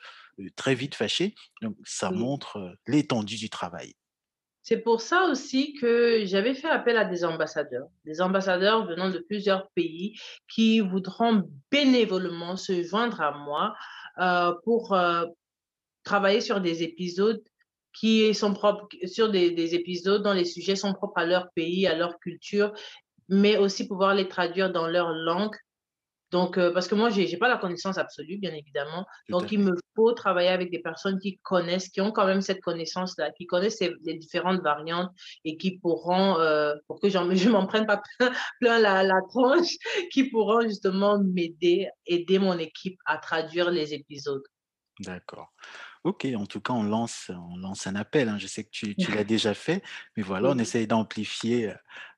[0.55, 1.35] très vite fâcher.
[1.61, 2.13] Donc ça oui.
[2.13, 3.93] montre, l'étendue du travail.
[4.65, 9.19] C'est pour ça aussi que j'avais fait appel à des ambassadeurs, des ambassadeurs venant de
[9.19, 13.75] plusieurs pays qui voudront bénévolement se joindre à moi,
[14.21, 15.27] heu, pour, heu,
[16.03, 17.43] travailler sur des épisodes
[17.93, 21.95] qui sont propres sur des épisodes dont les sujets sont propres à leur pays, à
[21.95, 22.73] leur culture,
[23.29, 25.55] mais aussi pouvoir les traduire dans leur langue
[26.33, 29.05] Donc, heu, parce que moi, j'ai j'ai pas la connaissance absolue, bien évidemment.
[29.27, 32.41] Tout Donc, il me faut travailler avec des personnes qui connaissent, qui ont quand même
[32.41, 35.11] cette connaissance-là, qui connaissent ces les différentes variantes
[35.45, 37.09] et qui pourront, heu, pour que
[37.45, 39.75] je m'en prenne pas plein plein la la tronche,
[40.13, 44.43] qui pourront justement m'aider, aider mon équipe à traduire les épisodes.
[44.99, 45.53] d'accord.
[46.03, 48.39] OK, en tout cas, on lance on lance un appel, hein.
[48.39, 49.83] Je sais que tu tu l'as déjà fait,
[50.17, 51.73] mais voilà, on essaye d'amplifier,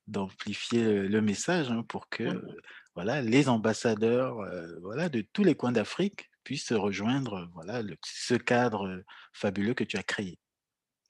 [0.07, 2.55] d'amplifier, le message, hein, pour que, Mmh
[2.95, 7.95] voilà, les ambassadeurs, heu, voilà, de tous les coins d'Afrique puissent rejoindre, heu, voilà, le
[8.05, 10.39] ce cadre, heu, fabuleux que tu as créé.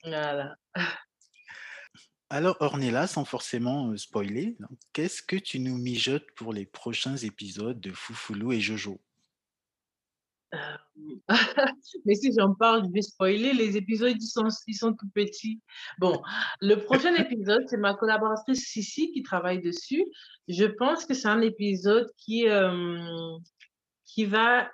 [0.04, 0.56] Voilà.
[2.30, 4.56] Alors Ornella, sans forcément, spoiler,
[4.92, 9.00] qu'est-ce que tu nous mijotes pour les prochains épisodes de Foufoulou et Jojo?
[12.04, 15.60] Mais si j'en parle, je vais spoiler, les épisodes, ils sont ils sont tout petits.
[15.98, 16.22] Bon,
[16.60, 20.04] le prochain épisode, c'est ma collaboratrice Sissi qui travaille dessus.
[20.48, 22.46] Je pense que c'est un épisode qui,
[24.04, 24.70] qui va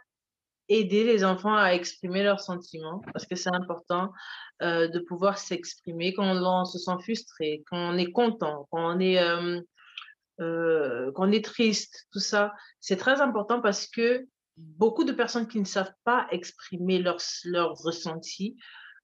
[0.68, 4.12] aider les enfants à exprimer leurs sentiments parce que c'est important,
[4.61, 9.18] de pouvoir s'exprimer quand on se sent frustré, quand on est content, quand on est,
[10.38, 12.52] quand on est triste, tout ça.
[12.80, 17.74] C'est très important parce que beaucoup de personnes qui ne savent pas exprimer leurs leurs
[17.74, 18.56] ressentis,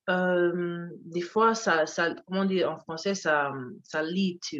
[0.09, 3.15] des fois ça ça comment dire en français?
[3.15, 3.53] Ça,
[3.85, 4.59] ça lead to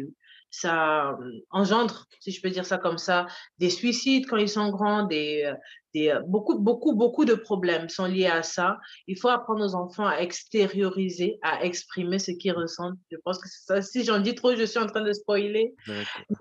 [0.51, 1.15] ça,
[1.51, 3.27] engendre, si je peux dire ça comme ça,
[3.59, 5.55] des suicides quand ils sont grands, des, heu,
[5.93, 8.79] des, heu, beaucoup, beaucoup, beaucoup de problèmes sont liés à ça.
[9.07, 12.97] Il faut apprendre aux enfants à extérioriser, à exprimer ce qu'ils ressentent.
[13.11, 13.81] Je pense que ça.
[13.83, 15.75] Si j'en dis trop, je suis en train de spoiler.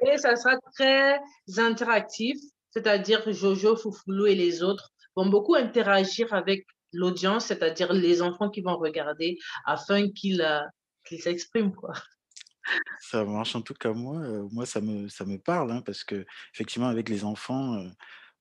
[0.07, 1.21] Et ça sera très
[1.59, 2.39] interactif,
[2.71, 8.51] c'est-à-dire que Jojo, Foufoulou et les autres vont beaucoup interagir avec l'audience, c'est-à-dire les enfants
[8.51, 10.61] qui vont regarder afin qu'ils, heu,
[11.07, 11.73] qu'ils s'expriment.
[12.99, 13.55] Ça marche.
[13.57, 17.09] En tout cas, moi, heu, moi ça me ça me parle, hein, parce qu'effectivement avec
[17.09, 17.91] les enfants, heu,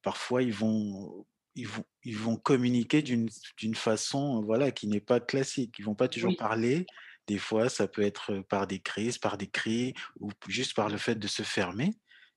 [0.02, 3.30] parfois ils vont ils vont ils vont communiquer d'une
[3.76, 5.76] façon, voilà, qui n'est pas classique.
[5.80, 6.86] Ils vont pas toujours Oui, parler.
[7.28, 10.98] Des fois, ça peut être, par des crises, par des cris ou juste par le
[10.98, 11.92] fait de se fermer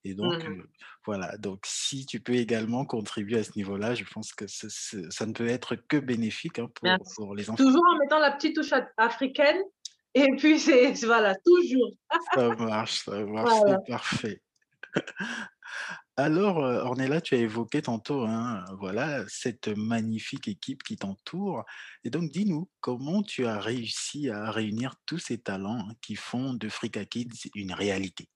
[0.04, 0.62] et donc mmh
[1.12, 5.10] voilà, donc si tu peux également contribuer à ce niveau-là, je pense que ce ce
[5.10, 6.68] ça ne peut être que bénéfique, hein,
[7.16, 7.64] pour les enfants.
[7.64, 9.60] Toujours en mettant la petite touche africaine
[10.14, 11.90] et puis c'est voilà, toujours.
[12.32, 13.78] Ça marche, ça marche, Voilà.
[13.84, 14.42] c'est parfait.
[16.16, 21.64] Alors, heu, Ornella, tu as évoqué tantôt, hein, voilà, cette magnifique équipe qui t'entoure
[22.04, 26.54] et donc dis-nous, comment tu as réussi à réunir tous ces talents, hein, qui font
[26.54, 28.28] de Freaka Kids une réalité?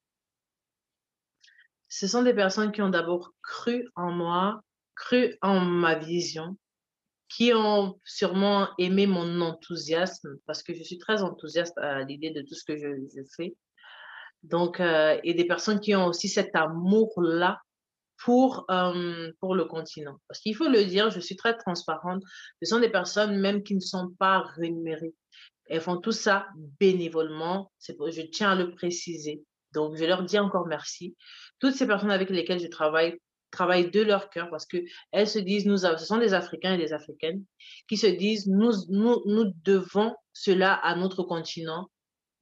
[1.96, 4.60] Ce sont des personnes qui ont d'abord cru en moi,
[4.96, 6.56] cru en ma vision,
[7.28, 12.42] qui ont sûrement aimé mon enthousiasme parce que je suis très enthousiaste à l'idée de
[12.42, 13.54] tout ce que je fais.
[14.42, 17.60] Donc heu et des personnes qui ont aussi cet amour-là
[18.18, 20.18] pour, hem, pour le continent.
[20.26, 22.24] Parce qu'il faut le dire, je suis très transparente,
[22.60, 25.14] ce sont des personnes même qui ne sont pas rémunérées.
[25.66, 26.48] Elles font tout ça
[26.80, 29.44] bénévolement, je tiens à le préciser.
[29.74, 31.16] Donc je leur dis encore merci.
[31.64, 33.18] Toutes ces personnes avec lesquelles je travaille,
[33.50, 36.76] travaillent de leur cœur parce qu'elles se disent: «Nous a» ce sont des Africains et
[36.76, 37.42] des Africaines
[37.88, 41.88] qui se disent: «Nous nous nous devons cela à notre continent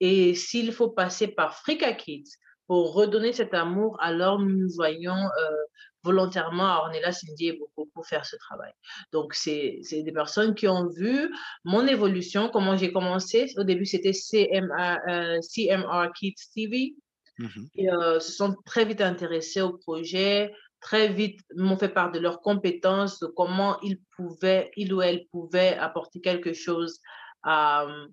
[0.01, 2.33] et s'il faut passer par Freaka Kids
[2.67, 5.57] pour redonner cet amour, alors nous voyons, heu,
[6.03, 8.73] volontairement à Ornella, Cindy et Boko pour faire ce travail.
[9.13, 11.33] Donc c'est des personnes qui ont vu
[11.63, 13.53] mon évolution, comment j'ai commencé.
[13.57, 16.97] Au début, c'était CMR Kids TV
[17.42, 17.88] Mmh et
[18.20, 23.18] se sont très vite intéressés au projet, très vite m'ont fait part de leurs compétences,
[23.20, 27.00] de comment ils pouvaient ils ou elles pouvaient apporter quelque chose
[27.42, 28.09] à, mmh,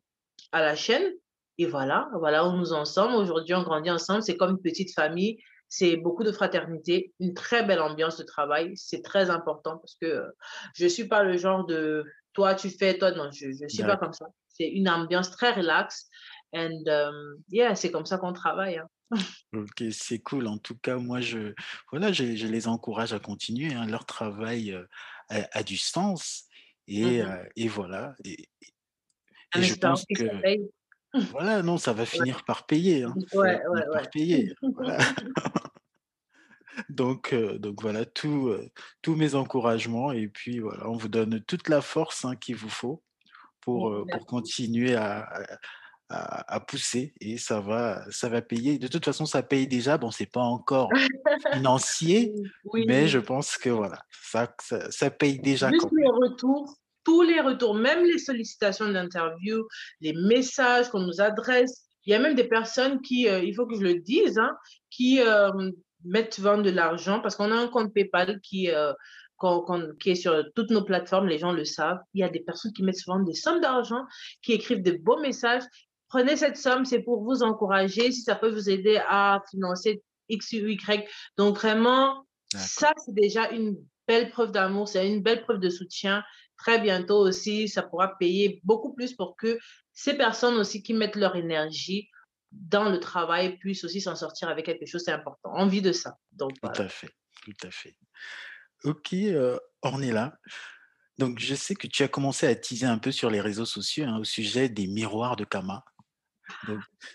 [0.52, 1.12] à la chaîne
[1.58, 3.14] et voilà, voilà où nous en sommes.
[3.16, 5.38] Aujourd'hui, on grandit ensemble, c'est comme une petite famille,
[5.68, 8.72] c'est beaucoup de fraternité, une très belle ambiance de travail.
[8.76, 10.24] C'est très important parce que,
[10.74, 13.98] je suis pas le genre de: «Toi, tu fais, toi» non, je je suis pas
[13.98, 14.28] comme ça.
[14.48, 16.08] C'est une ambiance très relax
[16.54, 18.88] and hem, yeah, c'est comme ça qu'on travaille, hein.
[19.54, 20.48] Ok, c'est cool.
[20.48, 21.54] En tout cas, moi, je,
[21.92, 23.74] voilà, je, je les encourage à continuer.
[23.74, 23.86] hein.
[23.88, 24.86] Leur travail euh,
[25.30, 26.46] a, a du sens.
[26.88, 27.32] Et, Mhm.
[27.32, 28.16] euh, et voilà.
[28.24, 28.48] Et,
[29.56, 30.24] et En je pense que
[31.32, 33.04] voilà, non, ça va Ouais, finir par payer.
[33.04, 33.16] hein.
[33.34, 34.02] Ouais, finir ouais.
[34.02, 34.54] par payer.
[34.78, 34.98] Voilà.
[36.90, 38.54] Donc, euh, donc voilà, tout,
[39.02, 40.12] tous mes encouragements.
[40.12, 43.04] Et puis voilà, on vous donne toute la force hein, qu'il vous faut
[43.62, 45.58] pour, euh, pour continuer à, à,
[46.10, 48.80] à pousser et ça va, ça va payer.
[48.80, 49.98] De toute façon, ça paye déjà.
[49.98, 50.90] Bon, c'est pas encore
[51.54, 52.34] financier,
[52.66, 56.12] Oui, mais je pense que voilà, ça, ça, ça paye déjà Juste quand les même.
[56.12, 59.68] retours, tous les retours, même les sollicitations d'interview,
[60.02, 61.86] les messages qu'on nous adresse.
[62.06, 64.56] Il y a même des personnes qui, euh, il faut que je le dise, hein,
[64.90, 65.50] qui euh,
[66.06, 68.94] mettent vendre de l'argent parce qu'on a un compte PayPal qui, euh,
[70.00, 72.00] qui est sur toutes nos plateformes, les gens le savent.
[72.14, 74.04] Il y a des personnes qui mettent souvent des sommes d'argent,
[74.42, 75.64] qui écrivent de beaux messages.
[76.10, 80.54] Prenez cette somme, c'est pour vous encourager, si ça peut vous aider à financer X
[80.54, 81.08] ou Y.
[81.38, 86.24] Donc vraiment, ça, c'est déjà une belle preuve d'amour, c'est une belle preuve de soutien.
[86.58, 89.60] Très bientôt aussi, ça pourra payer beaucoup plus pour que
[89.94, 92.10] ces personnes aussi qui mettent leur énergie
[92.52, 95.52] dans le travail puissent aussi s'en sortir avec quelque chose, c'est important.
[95.54, 96.18] Envie de ça.
[96.32, 97.12] Donc Tout à fait,
[97.44, 97.96] tout à fait.
[98.84, 100.38] Ok, euh, Ornella.
[101.20, 104.06] Donc, je sais que tu as commencé à teaser un peu sur les réseaux sociaux
[104.06, 105.84] hein, au sujet des miroirs de Kama.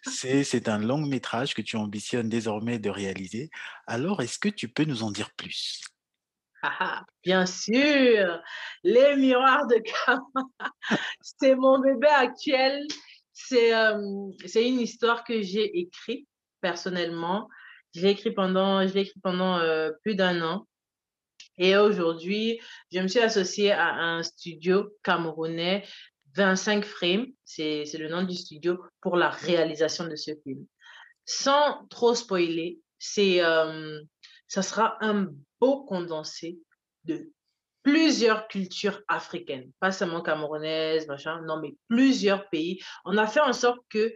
[0.02, 3.50] C'est, un long métrage que tu ambitionnes désormais de réaliser.
[3.86, 5.80] Alors, est-ce que tu peux nous en dire plus?
[6.62, 8.40] Ah, bien sûr,
[8.82, 10.44] les miroirs de Kama,
[11.20, 12.86] c'est mon bébé actuel.
[13.32, 13.98] C'est euh,
[14.46, 16.26] c'est une histoire que j'ai écrite
[16.62, 17.48] personnellement.
[17.94, 20.66] Je l'ai écrit pendant, je écrit pendant euh, plus d'un an.
[21.58, 22.60] Et aujourd'hui,
[22.92, 25.84] je me suis associée à un studio camerounais,
[26.34, 30.66] 25 Frames, c'est le nom du studio, pour la réalisation de ce film.
[31.24, 34.00] Sans trop spoiler, c'est, euh,
[34.48, 35.28] ça sera un
[35.60, 36.58] beau condensé
[37.04, 37.30] de
[37.82, 42.80] plusieurs cultures africaines, pas seulement camerounaises, machin, non, mais plusieurs pays.
[43.04, 44.12] On a fait en sorte que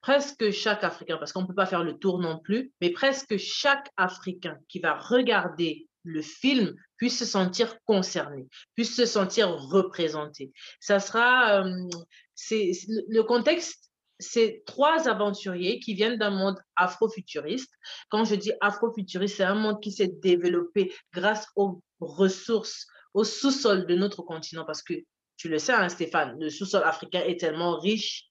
[0.00, 3.36] presque chaque Africain, parce qu'on ne peut pas faire le tour non plus, mais presque
[3.36, 10.52] chaque Africain qui va regarder le film puisse se sentir concerné, puisse se sentir représenté.
[10.80, 11.88] Ça sera, euh,
[12.34, 12.72] c'est
[13.08, 17.72] le contexte, c'est trois aventuriers qui viennent d'un monde afrofuturiste.
[18.10, 23.86] Quand je dis afrofuturiste, c'est un monde qui s'est développé grâce aux ressources, au sous-sol
[23.86, 24.94] de notre continent, parce que
[25.40, 28.26] tu le sais, hein, Stéphane, le sous-sol africain est tellement riche.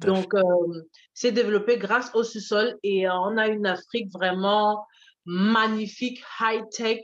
[0.00, 0.82] Donc, euh,
[1.12, 4.86] c'est développé grâce au sous-sol et euh, on a une Afrique vraiment
[5.24, 7.00] magnifique, high-tech,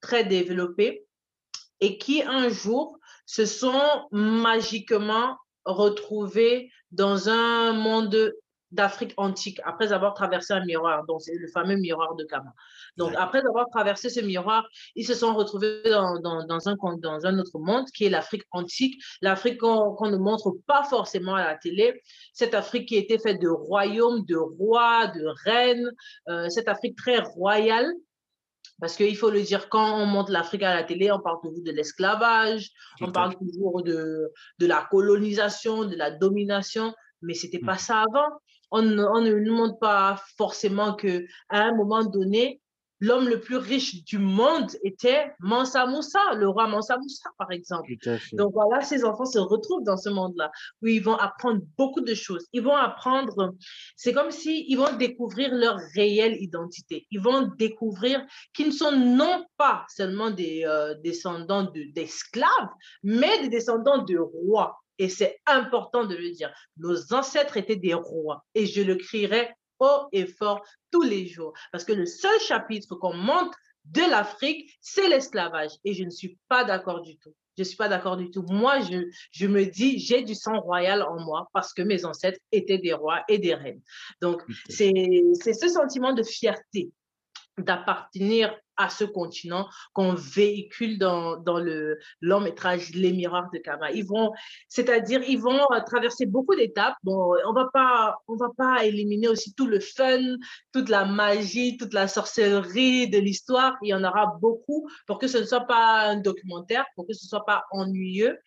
[0.00, 1.04] très développée
[1.80, 8.34] et qui un jour se sont magiquement retrouvés dans un monde
[8.74, 12.52] d'Afrique antique après avoir traversé un miroir, donc c'est le fameux miroir de Kama.
[12.96, 14.62] Donc après avoir traversé ce miroir,
[14.94, 16.76] ils se sont retrouvés dans, dans, dans un,
[17.08, 21.34] dans un autre monde qui est l'Afrique antique, l'Afrique qu'on qu ne montre pas forcément
[21.34, 25.90] à la télé, cette Afrique qui était faite de royaumes, de rois, de reines,
[26.28, 27.90] euh, cette Afrique très royale.
[28.80, 31.62] Parce qu'il faut le dire, quand on montre l'Afrique à la télé, on parle toujours
[31.62, 37.74] de l'esclavage, on parle toujours de, de la colonisation, de la domination, mais c'était pas
[37.74, 37.78] Mhm.
[37.78, 38.30] ça avant.
[38.70, 42.60] On, on ne nous montre pas forcément que à un moment donné,
[43.00, 47.92] l'homme le plus riche du monde était Mansa Moussa, le roi Mansa Moussa, par exemple.
[48.32, 50.50] Donc voilà, ces enfants se retrouvent dans ce monde-là,
[50.82, 52.46] où ils vont apprendre beaucoup de choses.
[52.52, 53.54] Ils vont apprendre,
[53.96, 57.06] c'est comme s'ils ils vont découvrir leur réelle identité.
[57.10, 58.24] Ils vont découvrir
[58.54, 64.16] qu'ils ne sont non pas seulement des euh, descendants d'esclaves, de, mais des descendants de
[64.16, 64.83] rois.
[64.98, 66.52] Et c'est important de le dire.
[66.76, 68.44] Nos ancêtres étaient des rois.
[68.54, 71.52] Et je le crierai haut et fort tous les jours.
[71.72, 75.72] Parce que le seul chapitre qu'on montre de l'Afrique, c'est l'esclavage.
[75.84, 77.34] Et je ne suis pas d'accord du tout.
[77.56, 78.44] Je ne suis pas d'accord du tout.
[78.48, 82.40] Moi, je, je me dis, j'ai du sang royal en moi parce que mes ancêtres
[82.50, 83.82] étaient des rois et des reines.
[84.20, 86.90] Donc, c'est ce sentiment de fierté
[87.58, 93.92] d'appartenir à ce continent qu'on véhicule dans, dans le long métrage Les Miroirs de Kama.
[93.92, 94.32] Ils vont,
[94.68, 96.96] c'est-à-dire, ils vont traverser beaucoup d'étapes.
[97.02, 100.36] Bon, on va pas, on va pas éliminer aussi tout le fun,
[100.72, 103.74] toute la magie, toute la sorcellerie de l'histoire.
[103.82, 107.12] Il y en aura beaucoup pour que ce ne soit pas un documentaire, pour que
[107.12, 108.38] ce ne soit pas ennuyeux.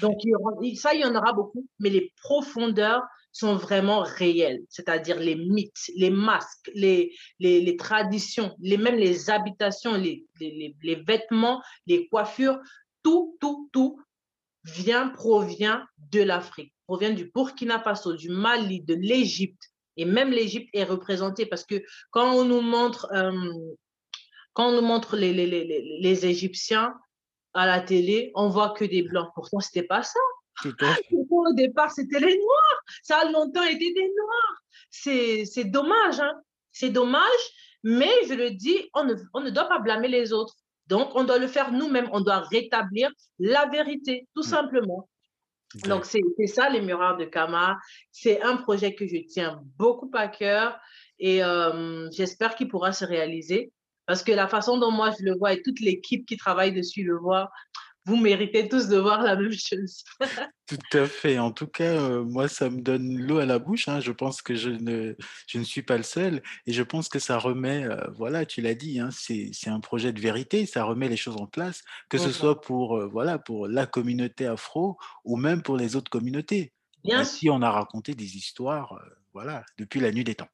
[0.00, 4.00] Donc, il y aura, ça, il y en aura beaucoup, mais les profondeurs sont vraiment
[4.02, 10.26] réelles, c'est-à-dire les mythes, les masques, les, les, les traditions, les, même les habitations, les,
[10.38, 12.58] les, les, vêtements, les coiffures,
[13.02, 13.98] tout, tout, tout
[14.64, 19.62] vient, provient de l'Afrique, provient du Burkina Faso, du Mali, de l'Égypte.
[19.96, 23.32] Et même l'Égypte est représentée parce que quand on nous montre, euh,
[24.52, 26.94] quand on nous montre les, les, les, les, Égyptiens
[27.54, 29.28] à la télé, on voit que des blancs.
[29.34, 30.20] Pourtant, ce n'était pas ça.
[31.30, 32.71] Au départ, c'était les noirs.
[33.02, 34.62] Ça a longtemps été des noirs.
[34.90, 36.20] C'est dommage.
[36.20, 36.40] Hein?
[36.72, 37.44] C'est dommage,
[37.82, 40.54] mais je le dis, on ne, on ne doit pas blâmer les autres.
[40.86, 42.08] Donc, on doit le faire nous-mêmes.
[42.12, 44.44] On doit rétablir la vérité, tout mm.
[44.44, 45.08] simplement.
[45.86, 47.78] Donc, c'est ça, les miroirs de Kama.
[48.10, 50.78] C'est un projet que je tiens beaucoup à cœur
[51.18, 53.72] et euh, j'espère qu'il pourra se réaliser.
[54.06, 57.04] Parce que la façon dont moi je le vois et toute l'équipe qui travaille dessus
[57.04, 57.50] le voit,
[58.04, 60.02] vous méritez tous de voir la même chose.
[60.66, 61.38] Tout à fait.
[61.38, 63.88] En tout cas, euh, moi, ça me donne l'eau à la bouche.
[63.88, 64.00] Hein.
[64.00, 65.14] Je pense que je ne,
[65.46, 66.42] je ne suis pas le seul.
[66.66, 70.12] Et je pense que ça remet, euh, voilà, tu l'as dit, hein, c'est un projet
[70.12, 70.66] de vérité.
[70.66, 74.46] Ça remet les choses en place, que ce soit pour, euh, voilà, pour la communauté
[74.46, 76.72] afro ou même pour les autres communautés.
[77.04, 78.96] Bien on a raconté des histoires,
[79.32, 80.48] voilà, depuis la nuit des temps.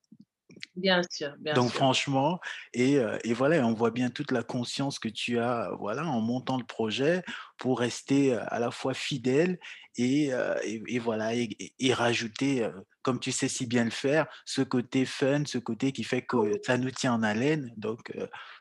[0.77, 2.40] Bien sûr, bien Donc franchement,
[2.73, 6.59] et, et, voilà, on voit bien toute la conscience que tu as, voilà, en montant
[6.59, 7.23] le projet
[7.59, 9.59] pour rester à la fois fidèle
[9.97, 10.31] et,
[10.64, 12.68] et, voilà, et, rajouter,
[13.03, 16.53] comme tu sais si bien le faire, ce côté fun, ce côté qui fait que
[16.64, 17.73] ça nous tient en haleine.
[17.77, 18.12] Donc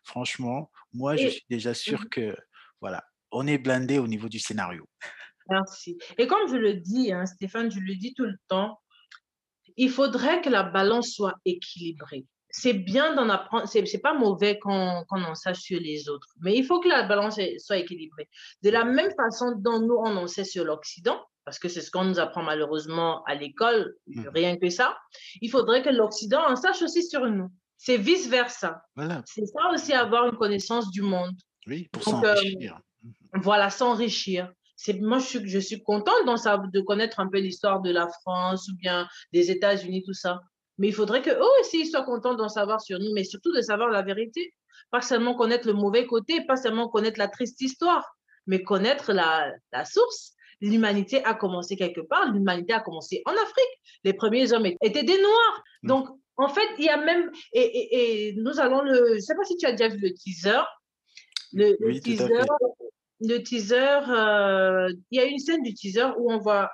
[0.04, 2.36] franchement, moi, je suis déjà sûr que,
[2.82, 4.88] voilà, on est blindé au niveau du scénario.
[5.50, 5.98] Merci.
[6.18, 8.80] Et comme je le dis, hein, Stéphane, je le dis tout le temps,
[9.78, 12.26] il faudrait que la balance soit équilibrée.
[12.50, 16.56] C'est bien d'en apprendre, c'est, n'est pas mauvais qu'on, en sache sur les autres, mais
[16.58, 18.28] il faut que la balance soit équilibrée.
[18.64, 21.92] De la même façon dont nous, on en sait sur l'Occident, parce que c'est ce
[21.92, 24.28] qu'on nous apprend malheureusement à l'école, mmh.
[24.34, 24.98] rien que ça,
[25.42, 27.50] il faudrait que l'Occident en sache aussi sur nous.
[27.78, 28.82] C'est vice-versa.
[28.96, 29.22] Voilà.
[29.26, 31.36] C'est ça aussi avoir une connaissance du monde.
[31.68, 32.80] Oui, pour s'enrichir.
[33.06, 34.52] Euh, voilà, s'enrichir
[35.00, 38.76] moi, je suis, je suis contente de connaître un peu l'histoire de la France ou
[38.78, 40.42] bien des États-Unis, tout ça.
[40.78, 43.62] Mais il faudrait que eux aussi soient contents d'en savoir sur nous, mais surtout de
[43.62, 44.54] savoir la vérité.
[44.92, 48.06] Pas seulement connaître le mauvais côté, pas seulement connaître la triste histoire,
[48.46, 50.34] mais connaître la, la source.
[50.62, 53.82] L'humanité a commencé quelque part, l'humanité a commencé en Afrique.
[54.04, 55.64] Les premiers hommes étaient des Noirs.
[55.84, 55.88] Mm.
[55.88, 59.20] Donc, en fait, il y a même, et, et, et nous allons le, je ne
[59.20, 60.62] sais pas si tu as déjà vu le teaser,
[61.54, 62.44] le, le teaser
[63.22, 66.72] le teaser, euh, il y a une scène du teaser où on voit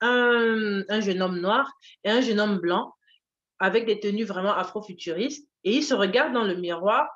[0.00, 1.70] un, un, jeune homme noir
[2.02, 2.92] et un jeune homme blanc
[3.58, 7.08] avec des tenues vraiment afro-futuristes et ils se regardent dans le miroir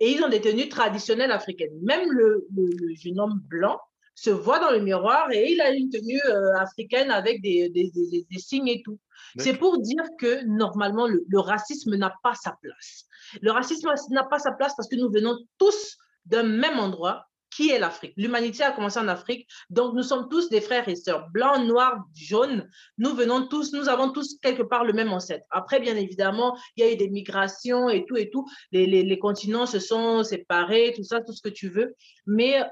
[0.00, 1.78] et ils ont des tenues traditionnelles africaines.
[1.82, 3.80] Même le, le, jeune homme blanc
[4.14, 7.90] se voit dans le miroir et il a une tenue euh, africaine avec des, des,
[7.94, 8.98] des, des, signes et tout.
[9.38, 13.04] C'est pour dire que normalement, le, le racisme n'a pas sa place.
[13.40, 17.26] Le racisme n'a pas sa place parce que nous venons tous d'un même endroit
[17.56, 18.12] qui est l'Afrique.
[18.18, 22.04] L'humanité a commencé en Afrique, donc nous sommes tous des frères et sœurs, blancs, noirs,
[22.14, 22.68] jaunes.
[22.98, 25.46] Nous venons tous, nous avons tous quelque part le même ancêtre.
[25.50, 28.46] Après, bien évidemment, il y a eu des migrations et tout et tout.
[28.72, 31.94] Les, les, les continents se sont séparés, tout ça, tout ce que tu veux.
[32.26, 32.62] Mais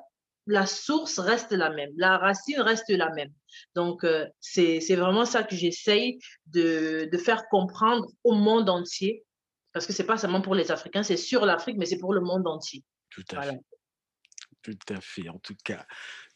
[0.47, 3.33] la source reste la même, la racine reste la même.
[3.75, 9.25] Donc, euh, c'est vraiment ça que j'essaye de, de, faire comprendre au monde entier,
[9.73, 12.21] parce que c'est pas seulement pour les Africains, c'est sur l'Afrique, mais c'est pour le
[12.21, 12.85] monde entier.
[13.09, 13.61] Tout à fait.
[14.65, 15.29] Tout à fait.
[15.29, 15.87] En tout cas,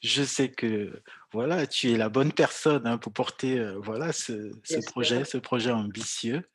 [0.03, 4.53] je sais que voilà, tu es la bonne personne hein, pour porter euh, voilà ce,
[4.91, 6.47] projet, ce projet ambitieux.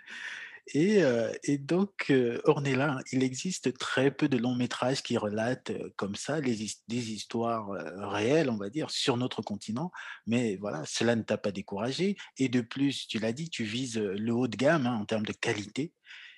[0.67, 5.73] Et, euh, et donc, euh, Ornella, il existe très peu de longs métrages qui relatent
[5.95, 6.55] comme ça les,
[6.87, 7.71] des histoires
[8.11, 9.91] réelles, on va dire, sur notre continent.
[10.27, 12.17] Mais voilà, cela ne t'a pas découragé.
[12.37, 15.25] Et de plus, tu l'as dit, tu vises le haut de gamme hein, en termes
[15.25, 15.91] de qualité.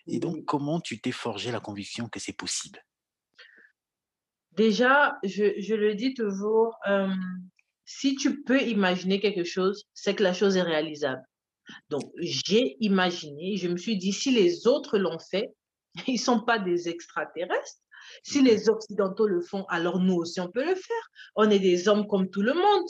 [0.07, 2.79] Et donc, comment tu t'es forgé la conviction que c'est possible?
[4.55, 7.07] Déjà, je, le dis toujours, euh,
[7.83, 11.23] si tu peux imaginer quelque chose, c'est que la chose est réalisable.
[11.89, 15.53] Donc, j'ai imaginé, je me suis dit, si les autres l'ont fait,
[16.07, 17.81] ils ne sont pas des extraterrestres.
[18.23, 21.09] Si les Occidentaux le font, alors nous aussi, on peut le faire.
[21.35, 22.87] On est des hommes comme tout le monde.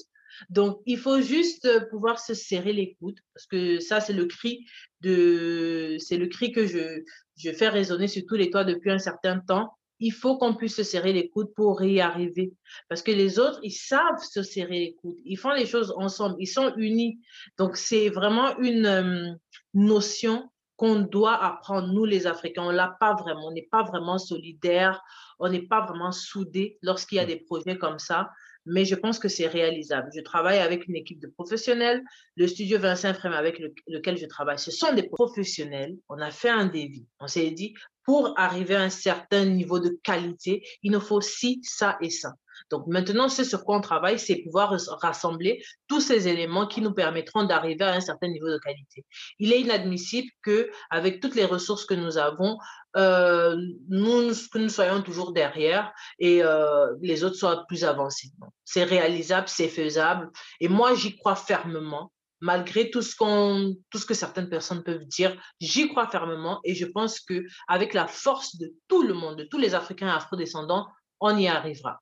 [0.50, 4.66] Donc, il faut juste pouvoir se serrer les coudes, parce que ça, c'est le cri
[5.02, 7.02] de, c'est le cri que je,
[7.38, 10.76] je fais résonner sur tous les toits depuis un certain temps il faut qu'on puisse
[10.76, 12.54] se serrer les coudes pour y arriver.
[12.90, 15.18] Parce que les autres, ils savent se serrer les coudes.
[15.24, 16.36] Ils font les choses ensemble.
[16.40, 17.20] Ils sont unis.
[17.58, 19.32] Donc, c'est vraiment une euh,
[19.74, 22.64] notion qu'on doit apprendre, nous les Africains.
[22.64, 23.48] On l'a pas vraiment.
[23.48, 25.02] On n'est pas vraiment solidaires.
[25.40, 27.28] On n'est pas vraiment soudés lorsqu'il y a mmh.
[27.28, 28.30] des projets comme ça
[28.66, 30.10] mais je pense que c'est réalisable.
[30.16, 32.04] Je travaille avec une équipe de professionnels.
[32.36, 35.96] Le studio Vincent Frame avec lequel je travaille, ce sont des professionnels.
[36.10, 37.06] On a fait un dévi.
[37.20, 41.60] On s'est dit, pour arriver à un certain niveau de qualité, il nous faut ci,
[41.64, 42.34] ça et ça.
[42.70, 46.94] Donc maintenant, ce sur quoi on travaille, c'est pouvoir rassembler tous ces éléments qui nous
[46.94, 49.06] permettront d'arriver à un certain niveau de qualité.
[49.40, 52.58] Il est inadmissible que, avec toutes les ressources que nous avons,
[52.98, 53.56] euh,
[53.90, 58.30] nous, que nous soyons toujours derrière et euh, les autres soient plus avancés.
[58.64, 60.30] C'est réalisable, c'est faisable.
[60.62, 65.06] Et moi, j'y crois fermement malgré tout ce, qu'on, tout ce que certaines personnes peuvent
[65.06, 69.44] dire, j'y crois fermement et je pense qu'avec la force de tout le monde, de
[69.46, 70.88] tous les Africains afro-descendants,
[71.20, 72.02] on y arrivera.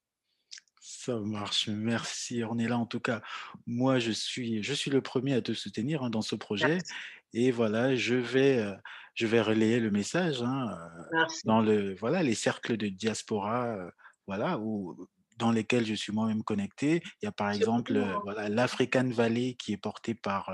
[0.85, 3.21] Ça marche, merci On est là En tout cas,
[3.65, 6.79] moi, je suis, je suis le premier à te soutenir hein, dans ce projet.
[7.33, 8.75] Et voilà, je vais, euh,
[9.15, 10.77] je vais relayer le message hein,
[11.13, 13.89] euh, dans le, voilà, les cercles de diaspora, euh,
[14.27, 15.07] voilà, où
[15.37, 17.01] dans lesquels je suis moi-même connecté.
[17.21, 20.51] Il y a par exemple voilà, l'African Valley qui est porté par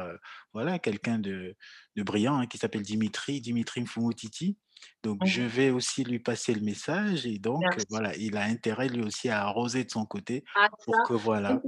[0.53, 1.55] voilà, quelqu'un de,
[1.95, 4.57] de, brillant hein, qui s'appelle Dimitri, Dimitri Mfumutiti.
[5.03, 9.01] Donc, je vais aussi lui passer le message et donc, voilà, il a intérêt lui
[9.01, 11.61] aussi à arroser de son côté ah, pour que voilà.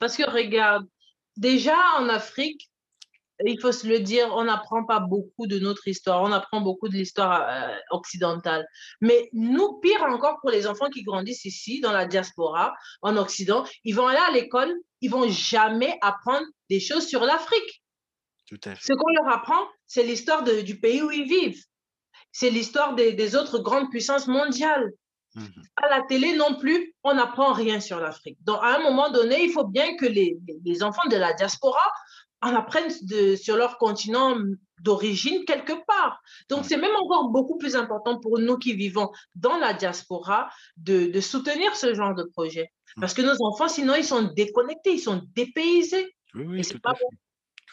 [0.00, 0.86] Parce que regarde,
[1.36, 2.70] déjà en Afrique,
[3.44, 6.88] il faut se le dire, on n'apprend pas beaucoup de notre histoire, on apprend beaucoup
[6.88, 8.66] de l'histoire euh, occidentale.
[9.00, 13.64] Mais nous, pire encore pour les enfants qui grandissent ici, dans la diaspora, en Occident,
[13.84, 17.82] ils vont aller à l'école, ils vont jamais apprendre des choses sur l'Afrique.
[18.50, 21.62] Ce qu'on leur apprend, c'est l'histoire du pays où ils vivent.
[22.38, 24.92] C'est l'histoire des, autres grandes puissances mondiales.
[25.36, 25.62] Mhm.
[25.76, 28.36] À la télé non plus, on n'apprend rien sur l'Afrique.
[28.42, 31.80] Donc, à un moment donné, il faut bien que les, les enfants de la diaspora
[32.42, 34.36] en apprennent de, sur leur continent
[34.82, 36.20] d'origine quelque part.
[36.50, 41.06] Donc, c'est même encore beaucoup plus important pour nous qui vivons dans la diaspora de,
[41.06, 42.70] de soutenir ce genre de projet.
[43.00, 46.14] Parce que nos enfants, sinon, ils sont déconnectés, ils sont dépaysés.
[46.34, 47.04] Oui, oui, tout à, fait.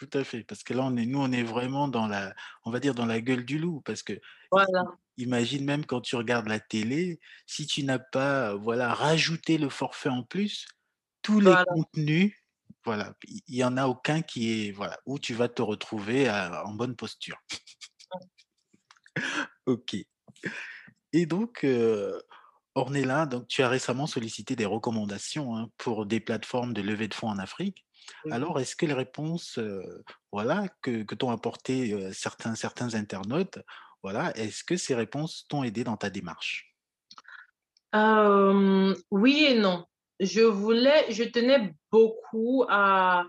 [0.06, 0.44] Tout à fait.
[0.44, 2.34] Parce que là, on est, nous, on est vraiment dans la,
[2.64, 3.82] on va dire, dans la gueule du loup.
[3.82, 4.14] Parce que
[4.52, 4.86] voilà.
[5.18, 10.10] imagine même quand tu regardes la télé, si tu n'as pas, voilà, rajouté le forfait
[10.10, 10.68] en plus,
[11.22, 12.34] tous les contenus
[12.86, 13.14] voilà,
[13.48, 16.96] il y en a aucun qui est voilà où tu vas te retrouver en bonne
[16.96, 17.38] posture.
[19.66, 19.96] ok.
[21.14, 22.20] Et donc, euh,
[22.76, 27.14] Ornella, donc tu as récemment sollicité des recommandations hein, pour des plateformes de levée de
[27.14, 27.86] fonds en Afrique.
[28.32, 33.60] Alors, est-ce que les réponses, euh, voilà, que, que t'ont apporté euh, certains certains internautes,
[34.02, 36.74] voilà, est-ce que ces réponses t'ont aidé dans ta démarche?
[39.12, 39.86] Oui et non.
[40.20, 43.26] Je voulais, je tenais beaucoup à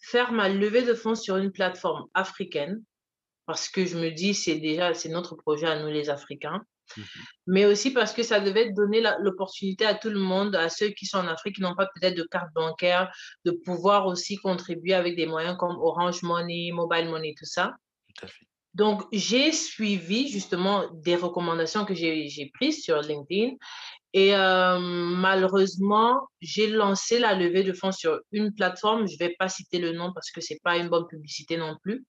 [0.00, 2.82] faire ma levée de fonds sur une plateforme africaine
[3.46, 6.62] parce que je me dis c'est déjà c'est notre projet à nous les Africains,
[6.96, 7.02] mmh
[7.46, 11.06] mais aussi parce que ça devait donner l'opportunité à tout le monde, à ceux qui
[11.06, 13.12] sont en Afrique qui n'ont pas peut-être de carte bancaire,
[13.44, 17.74] de pouvoir aussi contribuer avec des moyens comme Orange Money, Mobile Money, tout ça.
[18.14, 18.46] Tout à fait.
[18.74, 23.56] Donc, j'ai suivi justement des recommandations que j'ai prises sur LinkedIn
[24.14, 29.06] et euh, malheureusement, j'ai lancé la levée de fonds sur une plateforme.
[29.08, 31.56] Je ne vais pas citer le nom parce que ce n'est pas une bonne publicité
[31.56, 32.04] non plus.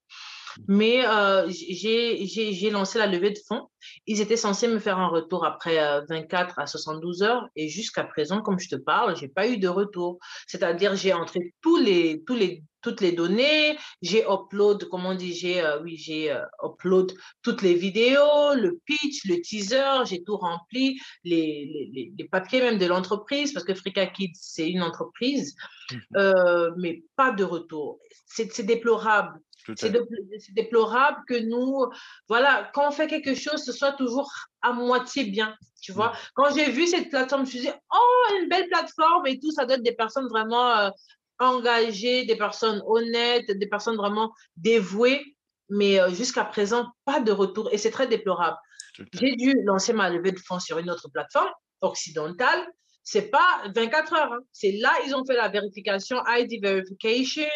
[0.68, 3.70] Mais euh, j'ai lancé la levée de fonds.
[4.06, 5.78] Ils étaient censés me faire un retour après
[6.10, 7.48] 24 euh, à 72 heures.
[7.56, 10.20] Et jusqu'à présent, comme je te parle, je n'ai pas eu de retour.
[10.46, 15.34] C'est-à-dire, j'ai entré tous les, tous les toutes les données, j'ai upload, comment on dit,
[15.34, 20.38] j'ai euh, oui, j'ai euh, upload toutes les vidéos, le pitch, le teaser, j'ai tout
[20.38, 25.56] rempli, les, les, les, papiers même de l'entreprise, parce que Frika Kids, c'est une entreprise,
[25.92, 28.00] mmh euh, mais pas de retour.
[28.26, 29.40] C'est déplorable.
[29.78, 29.94] C'est
[30.54, 31.86] déplorable que nous,
[32.28, 34.30] voilà, quand on fait quelque chose, ce soit toujours
[34.62, 36.10] à moitié bien, tu vois.
[36.10, 36.18] Mmh.
[36.36, 39.52] Quand j'ai vu cette plateforme, je me suis dit, oh, une belle plateforme et tout,
[39.52, 40.92] ça donne des personnes vraiment
[41.40, 45.24] engager des personnes honnêtes, des personnes vraiment dévouées,
[45.70, 48.58] mais euh, jusqu'à présent, pas de retour et c'est très déplorable.
[49.14, 51.50] J'ai dû lancer ma levée de fonds sur une autre plateforme
[51.82, 52.66] occidentale.
[53.04, 54.40] C'est pas 24 heures, hein.
[54.54, 57.50] c'est là ils ont fait la vérification, ID verification,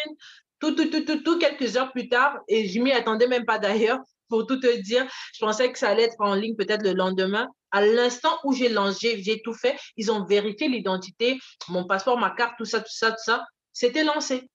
[0.58, 3.58] tout, tout, tout, tout, tout, quelques heures plus tard, et je m'y attendais même pas
[3.58, 3.98] d'ailleurs,
[4.28, 5.06] pour tout te dire.
[5.32, 7.48] Je pensais que ça allait être en ligne peut-être le lendemain.
[7.70, 12.30] À l'instant où j'ai lancé, j'ai tout fait, ils ont vérifié l'identité, mon passeport, ma
[12.30, 13.44] carte, tout ça, tout ça, tout ça
[13.78, 14.50] c'était lancé.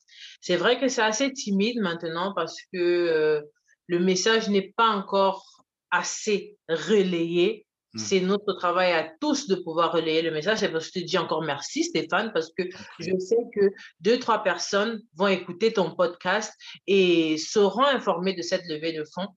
[0.42, 3.42] C'est vrai que c'est assez timide maintenant parce que euh,
[3.88, 5.46] le message n'est pas encore
[5.92, 7.66] assez relayé.
[7.94, 8.00] Mmh.
[8.00, 10.62] C'est notre travail à tous de pouvoir relayer le message.
[10.64, 12.64] Et je te dis encore merci, Stéphane, parce que
[13.00, 16.54] je sais que deux, trois personnes vont écouter ton podcast
[16.86, 19.28] et seront informées de cette levée de fonds.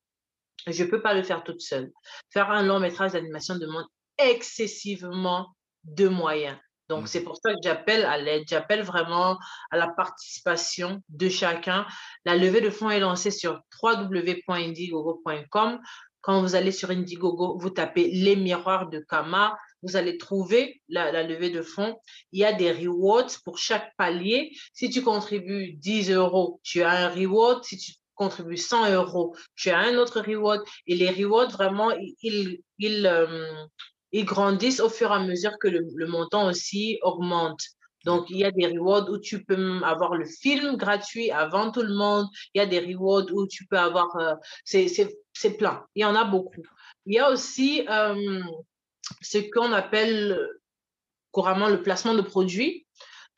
[0.66, 1.90] Je ne peux pas le faire toute seule.
[2.30, 3.86] Faire un long métrage d'animation demande
[4.18, 5.48] excessivement
[5.84, 6.59] de moyens.
[6.93, 7.07] Donc, mmh.
[7.07, 9.38] c'est pour ça que j'appelle à l'aide, j'appelle vraiment
[9.70, 11.86] à la participation de chacun.
[12.26, 15.80] La levée de fonds est lancée sur www.indiegogo.com.
[16.20, 21.22] Quand vous allez sur Indiegogo, vous tapez les miroirs de Kama, vous allez trouver la,
[21.22, 21.97] levée de fonds.
[22.30, 24.53] Il y a des rewards pour chaque palier.
[24.74, 27.64] Si tu contribues 10 euros, tu as un reward.
[27.64, 30.62] Si tu contribues 100 euros, tu as un autre reward.
[30.86, 31.90] Et les rewards, vraiment,
[32.20, 33.64] ils, ils, euh,
[34.12, 37.62] ils grandissent au fur et à mesure que le, montant aussi augmente.
[38.04, 41.82] Donc, il y a des rewards où tu peux avoir le film gratuit avant tout
[41.82, 42.26] le monde.
[42.52, 44.14] Il y a des rewards où tu peux avoir...
[44.16, 44.34] Euh,
[44.64, 45.84] c'est plein.
[45.94, 46.62] Il y en a beaucoup.
[47.06, 48.42] Il y a aussi euh,
[49.20, 50.48] ce qu'on appelle
[51.30, 52.86] couramment le placement de produits.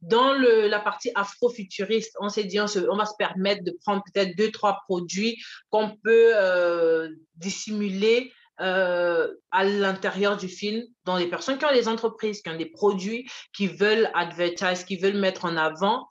[0.01, 4.37] Dans la partie afrofuturiste, on s'est dit, on, on, va se permettre de prendre peut-être
[4.37, 8.31] deux, trois produits qu'on peut euh, dissimuler
[8.61, 12.71] euh, à l'intérieur du film, dans les personnes qui ont des entreprises, qui ont des
[12.71, 16.09] produits, qui veulent advertise, qui veulent mettre en avant,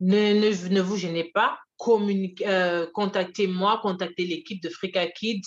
[0.00, 5.42] ne, ne, ne vous gênez pas, euh, contactez-moi, contactez l'équipe de Frika Kids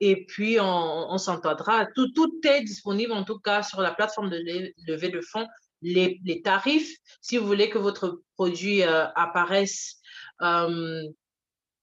[0.00, 1.86] et puis on, s'entendra.
[1.94, 4.42] Tout, tout est disponible en tout cas sur la plateforme de
[4.86, 5.46] levée de fonds.
[5.80, 10.00] Les, les tarifs, si vous voulez que votre produit euh, apparaisse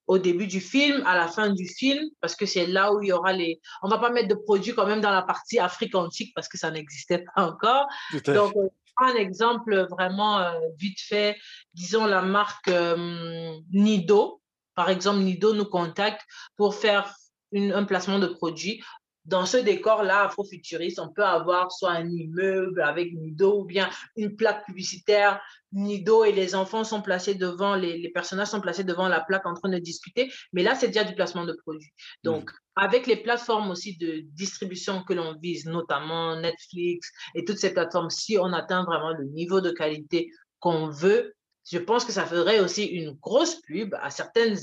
[0.09, 3.09] au début du film, à la fin du film, parce que c'est là où il
[3.09, 3.61] y aura les...
[3.83, 6.57] On va pas mettre de produits quand même dans la partie Afrique antique parce que
[6.57, 7.87] ça n'existait pas encore.
[8.25, 8.55] Donc,
[8.97, 11.37] un exemple vraiment euh, vite fait,
[11.75, 14.41] disons la marque euh, Nido.
[14.73, 16.25] Par exemple, Nido nous contacte
[16.57, 17.13] pour faire
[17.51, 18.83] une, un placement de produit
[19.29, 24.35] dans ce décor-là afrofuturiste, on peut avoir soit un immeuble avec Nido ou bien une
[24.35, 25.39] plaque publicitaire
[25.71, 29.45] Nido et les enfants sont placés devant, les, les, personnages sont placés devant la plaque
[29.45, 30.31] en train de discuter.
[30.51, 31.93] Mais là, c'est déjà du placement de produits.
[32.23, 37.73] Donc, avec les plateformes aussi de distribution que l'on vise, notamment Netflix et toutes ces
[37.73, 41.35] plateformes, si on atteint vraiment le niveau de qualité qu'on veut,
[41.71, 44.57] je pense que ça ferait aussi une grosse pub à certaines,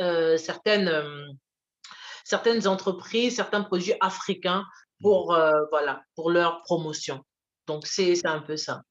[0.00, 1.26] euh, certaines euh,
[2.24, 4.64] certaines entreprises, certains produits africains
[5.00, 5.36] pour, mmh.
[5.36, 7.24] euh, voilà, pour leur promotion.
[7.66, 8.82] Donc, c'est un peu ça.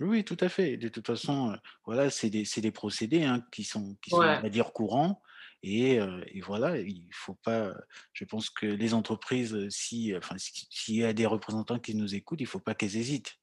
[0.00, 0.76] Oui, tout à fait.
[0.76, 4.48] De toute façon, euh, voilà, c'est des, des, procédés hein, qui sont, qui sont à
[4.48, 5.22] dire, courants.
[5.62, 7.74] Et, euh, et, voilà, il faut pas.
[8.14, 12.40] Je pense que les entreprises, si, enfin, s'il y a des représentants qui nous écoutent,
[12.40, 13.36] il faut pas qu'elles hésitent.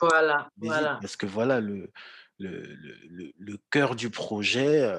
[0.00, 0.98] Voilà, voilà.
[1.02, 1.92] Parce que voilà, le,
[2.38, 4.98] le, le, le cœur du projet,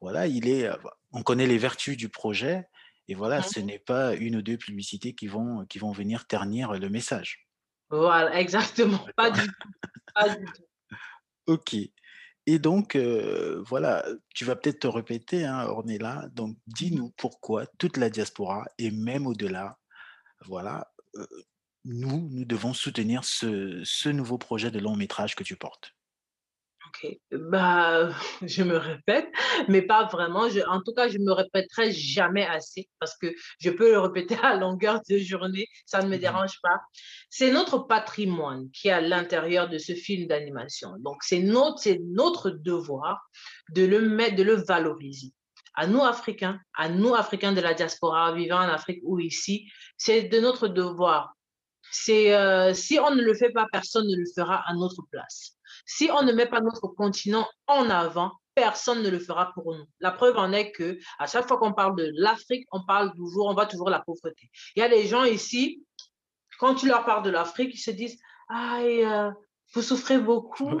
[0.00, 0.70] voilà, il est.
[1.12, 2.66] On connaît les vertus du projet,
[3.08, 3.44] et voilà, mmh.
[3.44, 7.46] ce n'est pas une ou deux publicités qui vont, qui vont venir ternir le message.
[7.90, 9.06] Voilà, exactement.
[9.16, 9.70] Pas du tout.
[10.14, 10.62] Pas du tout.
[11.46, 11.76] ok.
[12.48, 14.04] Et donc, euh, voilà,
[14.34, 16.28] tu vas peut-être te répéter, hein, Ornella.
[16.32, 19.78] Donc, dis-nous pourquoi toute la diaspora et même au-delà,
[20.44, 21.26] voilà, euh,
[21.84, 25.95] nous, nous devons soutenir ce, ce nouveau projet de long métrage que tu portes.
[27.02, 28.10] Ok, bah,
[28.42, 29.28] je me répète,
[29.68, 30.48] mais pas vraiment.
[30.48, 34.36] Je, en tout cas, je me répéterai jamais assez parce que je peux le répéter
[34.42, 36.80] à longueur de journée, ça ne me mmh dérange pas.
[37.30, 40.90] C'est notre patrimoine qui est à l'intérieur de ce film d'animation.
[41.00, 43.28] Donc, c'est notre, c'est notre devoir
[43.74, 45.32] de le mettre, de le valoriser.
[45.74, 50.22] À nous, Africains, à nous, Africains de la diaspora, vivant en Afrique ou ici, c'est
[50.22, 51.35] de notre devoir.
[51.90, 55.52] C'est, euh, si on ne le fait pas, personne ne le fera à notre place.
[55.86, 59.84] Si on ne met pas notre continent en avant, personne ne le fera pour nous.
[60.00, 63.46] La preuve en est que à chaque fois qu'on parle de l'Afrique, on parle toujours,
[63.46, 64.50] on voit toujours la pauvreté.
[64.74, 65.84] Il y a des gens ici,
[66.58, 68.18] quand tu leur parles de l'Afrique, ils se disent
[68.48, 69.30] ah, euh,
[69.74, 70.80] vous souffrez beaucoup.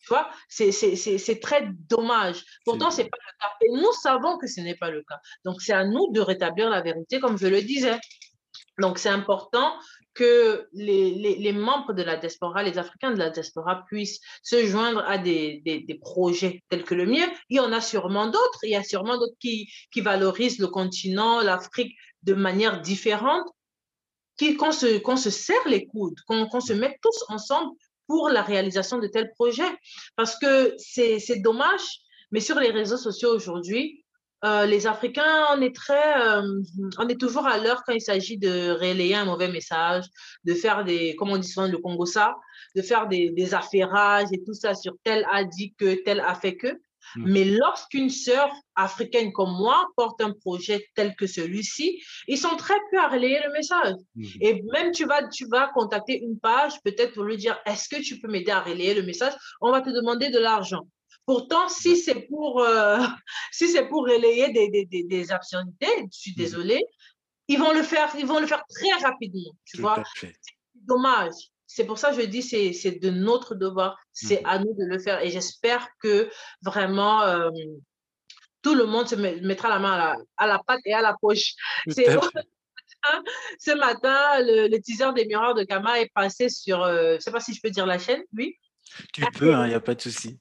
[0.00, 2.44] Tu vois, c'est très dommage.
[2.64, 3.52] Pourtant, ce n'est pas le cas.
[3.62, 5.18] Et nous savons que ce n'est pas le cas.
[5.44, 7.98] Donc, c'est à nous de rétablir la vérité, comme je le disais.
[8.78, 9.74] Donc, c'est important
[10.16, 15.18] que les, membres de la diaspora, les Africains de la diaspora puissent se joindre à
[15.18, 17.30] des, projets tels que le mien.
[17.50, 18.60] Il y en a sûrement d'autres.
[18.64, 23.46] Il y a sûrement d'autres qui, qui valorisent le continent, l'Afrique de manière différente.
[24.58, 27.74] Qu'on se, qu'on se serre les coudes, qu'on se mette tous ensemble
[28.06, 29.74] pour la réalisation de tels projets.
[30.14, 32.00] Parce que c'est dommage,
[32.30, 34.04] mais sur les réseaux sociaux aujourd'hui,
[34.46, 36.62] euh, les Africains, on est très, euh,
[36.98, 40.04] on est toujours à l'heure quand il s'agit de relayer un mauvais message,
[40.44, 42.36] de faire des, comme on dit souvent le Congo ça,
[42.76, 46.34] de faire des, des affairages et tout ça sur tel a dit que, tel a
[46.34, 46.68] fait que.
[47.16, 47.32] Mm.
[47.32, 52.78] Mais lorsqu'une sœur africaine comme moi porte un projet tel que celui-ci, ils sont très
[52.90, 53.94] peu à relayer le message.
[54.14, 54.24] Mm.
[54.40, 58.00] Et même tu vas, tu vas contacter une page, peut-être pour lui dire, est-ce que
[58.00, 59.32] tu peux m'aider à relayer le message?
[59.60, 60.86] On va te demander de l'argent.
[61.26, 62.98] Pourtant, si c'est pour, euh,
[63.52, 66.36] si c'est pour relayer des, des, des, absurdités, je suis mm.
[66.36, 66.84] désolée,
[67.48, 69.52] ils vont le faire, ils vont le faire très rapidement.
[69.64, 70.34] Tu vois, c'est
[70.74, 71.34] dommage.
[71.66, 74.46] C'est pour ça que je dis c'est c'est de notre devoir, c'est mmh.
[74.46, 75.20] à nous de le faire.
[75.22, 76.30] Et j'espère que
[76.62, 77.50] vraiment euh,
[78.62, 81.14] tout le monde se mettra la main à la, à la patte et à la
[81.20, 81.54] poche.
[83.58, 87.30] Ce matin, le, teaser des miroirs de Kama est passé sur, euh, je ne sais
[87.30, 88.56] pas si je peux dire la chaîne, oui?
[89.12, 90.38] Tu peux, il hein, n'y a pas de souci.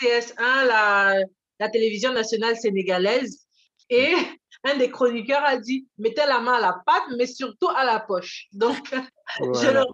[0.00, 1.14] RTS1, la,
[1.60, 3.46] la télévision nationale sénégalaise.
[3.90, 4.14] Et
[4.64, 8.00] un des chroniqueurs a dit mettez la main à la patte, mais surtout à la
[8.00, 8.46] poche.
[8.52, 8.90] Donc,
[9.38, 9.84] je le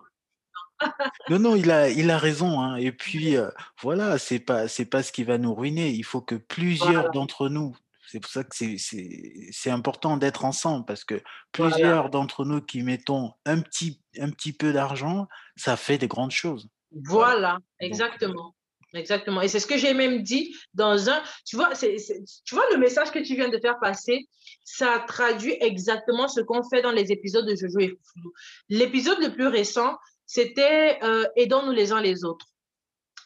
[1.29, 2.61] non, non, il a, il a raison.
[2.61, 2.77] Hein.
[2.77, 3.51] Et puis, euh,
[3.83, 5.91] voilà, c'est pas, c'est pas ce qui va nous ruiner.
[5.91, 7.77] Il faut que plusieurs d'entre nous,
[8.07, 11.23] c'est pour ça que c'est important d'être ensemble, parce que
[11.53, 16.33] plusieurs d'entre nous qui mettons un petit, un petit peu d'argent, ça fait des grandes
[16.33, 16.69] choses.
[16.91, 18.55] Voilà, exactement.
[18.95, 19.41] Exactement.
[19.41, 21.23] Et c'est ce que j'ai même dit dans un.
[21.45, 24.27] Tu vois, tu vois le message que tu viens de faire passer,
[24.65, 28.33] ça traduit exactement ce qu'on fait dans les épisodes de Jojo et Foufou.
[28.69, 32.47] L'épisode le plus récent, c'était euh, aidons-nous les uns les autres.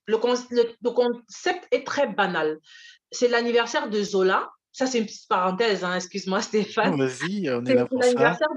[0.06, 2.58] Le, concept est très banal.
[3.10, 4.50] C'est l'anniversaire de Zola.
[4.72, 6.98] Ça, c'est une petite parenthèse, hein, excuse-moi Stéphane.
[6.98, 8.08] Vas-y, on est, là pour ça.
[8.08, 8.48] C'est l'anniversaire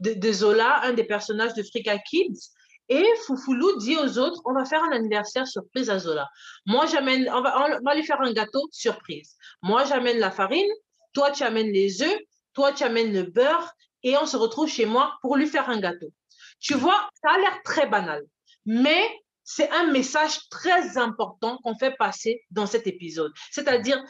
[0.00, 2.50] de, Zola, un des personnages de Frika Kids.
[2.88, 6.28] Et Foufoulou dit aux autres, on va faire un anniversaire surprise à Zola.
[6.66, 9.36] Moi, j'amène, on va, on va lui faire un gâteau surprise.
[9.62, 10.70] Moi, j'amène la farine,
[11.12, 12.18] toi, tu amènes les œufs,
[12.52, 13.72] toi, tu amènes le beurre,
[14.02, 16.12] et on se retrouve chez moi pour lui faire un gâteau.
[16.60, 18.22] Tu vois, ça a l'air très banal,
[18.64, 19.02] mais
[19.42, 23.32] c'est un message très important qu'on fait passer dans cet épisode.
[23.50, 24.02] C'est-à-dire,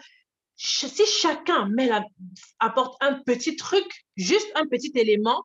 [0.57, 1.91] si chacun met
[2.59, 5.45] apporte un petit truc, juste un petit élément,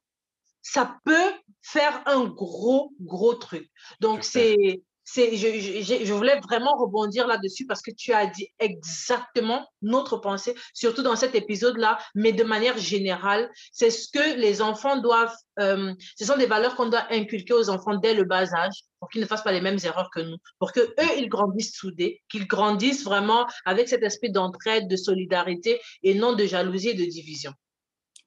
[0.62, 1.32] ça peut
[1.62, 3.70] faire un gros, gros truc.
[4.00, 4.82] Donc, c'est
[5.16, 11.02] je, je, voulais vraiment rebondir là-dessus parce que tu as dit exactement notre pensée, surtout
[11.02, 13.50] dans cet épisode-là, mais de manière générale.
[13.72, 17.70] C'est ce que les enfants doivent, euh, ce sont des valeurs qu'on doit inculquer aux
[17.70, 20.38] enfants dès le bas âge pour qu'ils ne fassent pas les mêmes erreurs que nous,
[20.60, 25.82] pour que eux ils grandissent soudés, qu'ils grandissent vraiment avec cet esprit d'entraide, de solidarité
[26.04, 27.54] et non de jalousie et de division.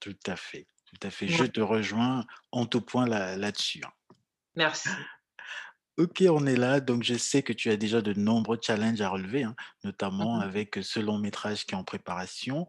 [0.00, 0.66] Tout à fait,
[0.98, 1.28] tout à fait.
[1.28, 3.82] Je te rejoins en tout point là-dessus.
[3.84, 3.92] Hein.
[4.56, 4.88] Merci.
[5.96, 6.80] Ok, on est là.
[6.80, 10.42] Donc, je sais que tu as déjà de nombreux challenges à relever, hein, notamment mmh
[10.42, 12.66] avec ce long métrage qui est en préparation.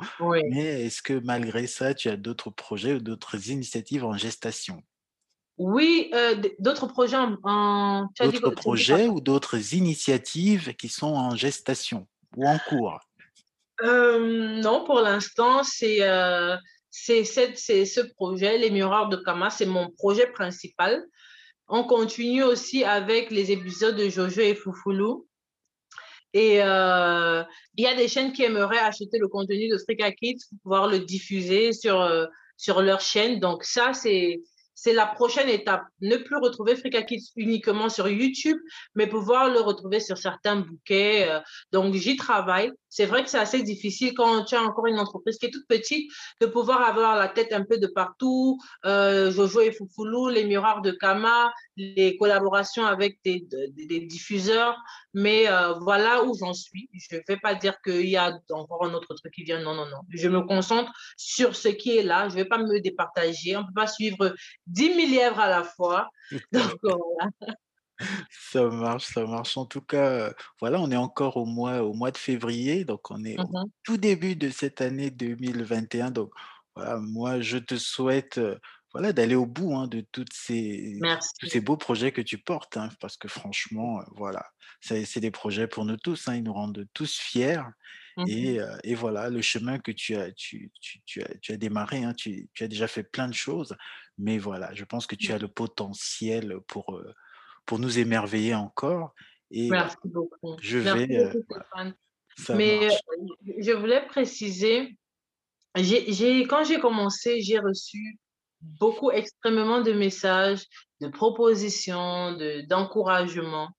[0.52, 4.84] Mais est-ce que malgré ça, tu as d'autres projets ou d'autres initiatives en gestation?
[5.58, 6.12] Oui,
[6.60, 12.08] d'autres projets en, D'autres projets ou d'autres initiatives qui sont en gestation
[12.38, 13.00] ou en cours?
[13.82, 16.02] non, pour l'instant, c'est
[16.96, 21.06] c'est ce projet, Les Miroirs de Kama, c'est mon projet principal.
[21.68, 25.28] On continue aussi avec les épisodes de Jojo et Foufoulou.
[26.34, 27.44] Et euh,
[27.76, 30.88] il y a des chaînes qui aimeraient acheter le contenu de Frika Kids pour pouvoir
[30.88, 32.26] le diffuser sur, euh,
[32.58, 33.40] sur leur chaîne.
[33.40, 34.42] Donc ça, c'est
[34.76, 35.84] c'est la prochaine étape.
[36.02, 38.58] Ne plus retrouver Frika Kids uniquement sur YouTube,
[38.94, 41.30] mais pouvoir le retrouver sur certains bouquets.
[41.30, 41.40] Euh.
[41.72, 42.72] Donc, j'y travaille.
[42.96, 45.68] C'est vrai que c'est assez difficile quand tu as encore une entreprise qui est toute
[45.68, 48.58] petite de pouvoir avoir la tête un peu de partout.
[48.86, 53.46] Euh, Jojo et Foufoulou, les miroirs de Kama, les collaborations avec des,
[54.08, 54.78] diffuseurs.
[55.14, 56.90] Mais euh, voilà où j'en suis.
[56.94, 59.62] Je ne vais pas dire qu'il y a encore un autre truc qui vient.
[59.62, 60.00] Non, non, non.
[60.12, 62.30] Je me concentre sur ce qui est là.
[62.30, 63.58] Je ne vais pas me départager.
[63.58, 64.34] On ne peut pas suivre
[64.68, 66.08] 10 000 lièvres à la fois.
[66.54, 67.30] Donc, voilà.
[68.30, 69.58] Ça marche, ça marche.
[69.58, 73.24] En tout cas, voilà, on est encore au mois, au mois de février, donc on
[73.24, 76.12] est au mmh tout début de cette année 2021.
[76.12, 76.32] Donc,
[76.76, 78.40] voilà, moi, je te souhaite
[78.96, 80.98] voilà, d'aller au bout hein, de toutes ces,
[81.40, 84.46] tous ces beaux projets que tu portes, hein, parce que franchement, voilà,
[84.80, 87.62] c'est des projets pour nous tous, hein, ils nous rendent tous fiers.
[88.18, 91.58] Mmh et, et, voilà, le chemin que tu as, tu, tu, tu as, tu as
[91.58, 93.76] démarré, tu, tu, as déjà fait plein de choses,
[94.18, 97.02] mais voilà, je pense que tu as le potentiel pour,
[97.66, 99.14] pour nous émerveiller encore.
[99.52, 100.56] Et Merci beaucoup.
[100.62, 101.34] Je vais.
[102.56, 102.90] mais
[103.60, 104.98] je voulais préciser,
[105.76, 108.20] quand j'ai commencé, j'ai reçu
[108.62, 110.66] beaucoup extrêmement de messages,
[111.02, 113.70] de propositions, de, d'encouragements.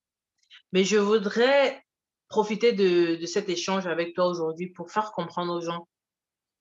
[0.73, 1.83] Mais je voudrais
[2.29, 5.89] profiter de, de cet échange avec toi aujourd'hui pour faire comprendre aux gens.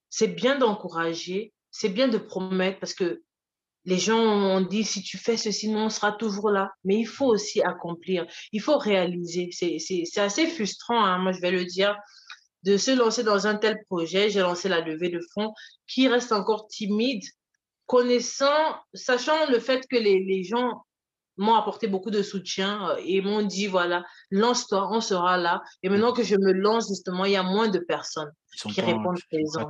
[0.10, 3.24] C'est bien d'encourager, c'est bien de promettre parce que
[3.86, 6.72] les gens ont dit si tu fais ceci, nous on sera toujours là.
[6.84, 9.50] Mais il faut aussi accomplir, il faut réaliser.
[9.52, 11.96] C'est, c'est, c'est assez frustrant, hein, moi je vais le dire,
[12.64, 14.30] de se lancer dans un tel projet.
[14.30, 15.54] J'ai lancé la levée de fonds
[15.88, 17.24] qui reste encore timide
[17.86, 20.84] connaissant, sachant le fait que les, les gens
[21.38, 25.62] m'ont apporté beaucoup de soutien euh, et m'ont dit, voilà, lance-toi, on sera là.
[25.84, 29.20] Et maintenant que je me lance, justement, il y a moins de personnes qui répondent
[29.30, 29.70] présent.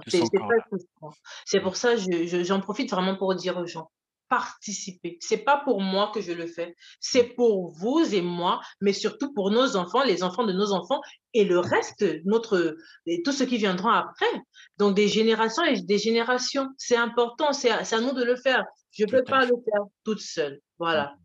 [1.46, 3.90] C'est pour ça que j'en profite vraiment pour dire aux gens,
[4.30, 5.18] participer.
[5.22, 9.34] C'est pas pour moi que je le fais, c'est pour vous et moi, mais surtout
[9.34, 11.02] pour nos enfants, les enfants de nos enfants
[11.34, 14.42] et le reste, notre, et tout ce qui viendra après.
[14.78, 18.64] Donc des générations et des générations, c'est important, c'est à, à, nous de le faire.
[18.92, 20.60] Je ne peux pas le faire toute seule.
[20.80, 21.16] Voilà.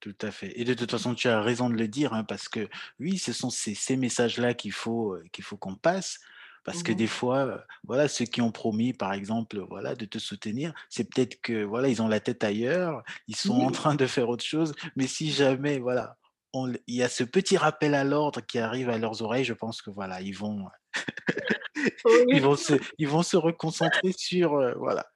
[0.00, 0.52] Tout à fait.
[0.60, 2.68] Et de toute façon, tu as raison de le dire, hein, parce que
[2.98, 6.18] oui, ce sont ces, ces messages-là qu'il faut qu'il faut qu'on passe.
[6.64, 10.18] Parce que mmh des fois, voilà, ceux qui ont promis, par exemple, voilà, de te
[10.18, 14.06] soutenir, c'est peut-être que voilà, ils ont la tête ailleurs, ils sont en train de
[14.06, 14.72] faire autre chose.
[14.94, 16.16] Mais si jamais, voilà,
[16.52, 19.54] on, il y a ce petit rappel à l'ordre qui arrive à leurs oreilles, je
[19.54, 20.66] pense que voilà, ils vont,
[22.28, 25.06] ils vont se, ils vont se reconcentrer sur, voilà,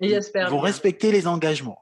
[0.00, 1.80] ils vont respecter les engagements.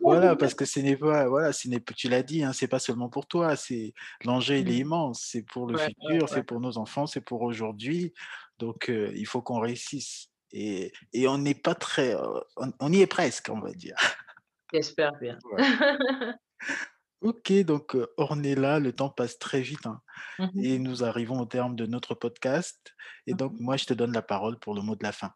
[0.00, 2.78] Voilà, parce que ce n'est pas, voilà, ce n'est, tu l'as dit, hein, c'est pas
[2.78, 3.92] seulement pour toi, c'est
[4.24, 4.86] l'enjeu il est mmh.
[4.86, 8.12] immense, c'est pour le futur, c'est pour nos enfants, c'est pour aujourd'hui,
[8.58, 10.28] donc il faut qu'on réussisse.
[10.52, 12.16] Et, et on n'est pas très,
[12.80, 13.94] on, y est presque, on va dire.
[14.72, 15.38] J'espère bien.
[17.22, 20.00] Ok, donc Ornella, le temps passe très vite hein,
[20.38, 22.94] mmh et nous arrivons au terme de notre podcast.
[23.26, 25.34] Et donc, mmh moi, je te donne la parole pour le mot de la fin.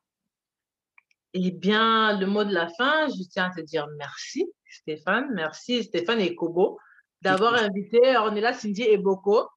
[1.36, 5.30] Eh bien, le mot de la fin, je tiens à te dire merci, Stéphane.
[5.34, 6.78] Merci, Stéphane et Kobo,
[7.22, 9.48] d'avoir invité Ornella, Cindy et Boko.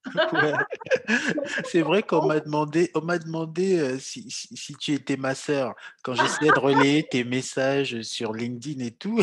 [1.66, 5.76] C'est vrai qu'on m'a demandé, on m'a demandé euh, si, si, tu étais ma sœur
[6.02, 9.22] quand j'essayais de relayer tes messages sur LinkedIn et tout.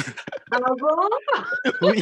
[0.52, 1.08] Ah bon?
[1.82, 2.00] Oui.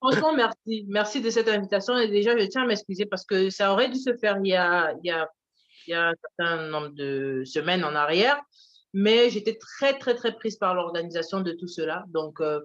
[0.00, 0.86] franchement, merci.
[0.88, 1.98] Merci de cette invitation.
[1.98, 4.54] Et déjà, je tiens à m'excuser parce que ça aurait dû se faire il y
[4.54, 5.28] a, il y a
[5.86, 8.40] il y a un certain nombre de semaines en arrière.
[8.94, 12.04] Mais j'étais très, très, très prise par l'organisation de tout cela.
[12.08, 12.60] Donc, euh,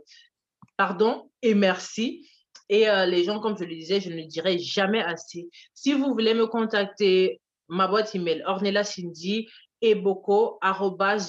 [0.76, 2.28] pardon et merci.
[2.70, 5.50] Et euh, les gens, comme je le disais, je ne le dirai jamais assez.
[5.74, 7.40] Si vous voulez me contacter,
[7.70, 9.48] ma boîte email, Ornella Cindy,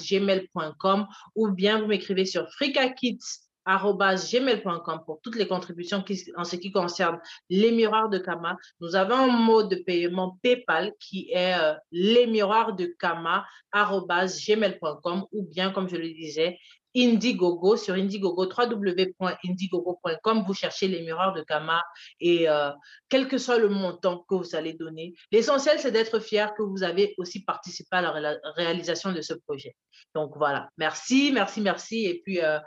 [0.01, 6.03] gmail.com ou bien vous m'écrivez sur FrikaKids gmail.com pour toutes les contributions
[6.35, 8.57] en ce qui concerne les miroirs de Kama.
[8.79, 15.25] Nous avons un mode de paiement PayPal qui est euh, les miroirs de Kama gmail.com
[15.31, 16.57] ou bien, comme je le disais,
[16.95, 20.43] Indiegogo sur Indiegogo, www.indiegogo.com.
[20.45, 21.83] Vous cherchez les miroirs de Kama
[22.19, 22.71] et euh,
[23.09, 26.81] quel que soit le montant que vous allez donner, l'essentiel c'est d'être fier que vous
[26.83, 29.75] avez aussi participé à la réalisation de ce projet.
[30.15, 32.05] Donc voilà, merci, merci, merci.
[32.05, 32.59] Et puis, euh,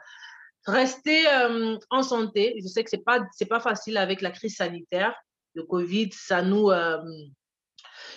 [0.67, 2.55] Rester euh, en santé.
[2.63, 5.15] Je sais que ce n'est pas, pas facile avec la crise sanitaire.
[5.55, 7.03] Le Covid, ça nous, euh,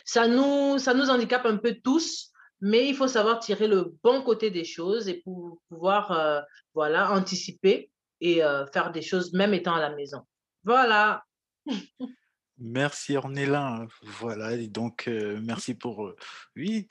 [0.06, 2.32] ça, nous, ça nous handicape un peu tous,
[2.62, 5.24] mais il faut savoir tirer le bon côté des choses et
[5.70, 6.42] pouvoir euh,
[6.74, 7.90] voilà, anticiper
[8.22, 8.42] et
[8.72, 10.22] faire des choses même étant à la maison.
[10.64, 11.24] Voilà.
[12.58, 13.86] Merci Ornella.
[14.02, 16.14] Voilà, et donc merci pour
[16.56, 16.88] oui,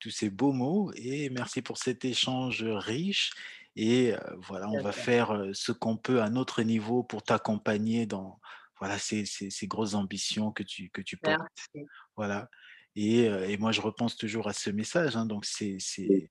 [0.00, 3.32] tous ces beaux mots et merci pour cet échange riche
[3.76, 4.14] et
[4.48, 8.40] voilà, on va faire ce qu'on peut à notre niveau pour t'accompagner dans
[8.78, 9.24] voilà, ces,
[9.64, 11.68] grosses ambitions que tu, que tu portes.
[12.16, 12.48] Voilà.
[12.94, 15.16] Et, et, moi, je repense toujours à ce message.
[15.16, 15.76] Hein, donc, c'est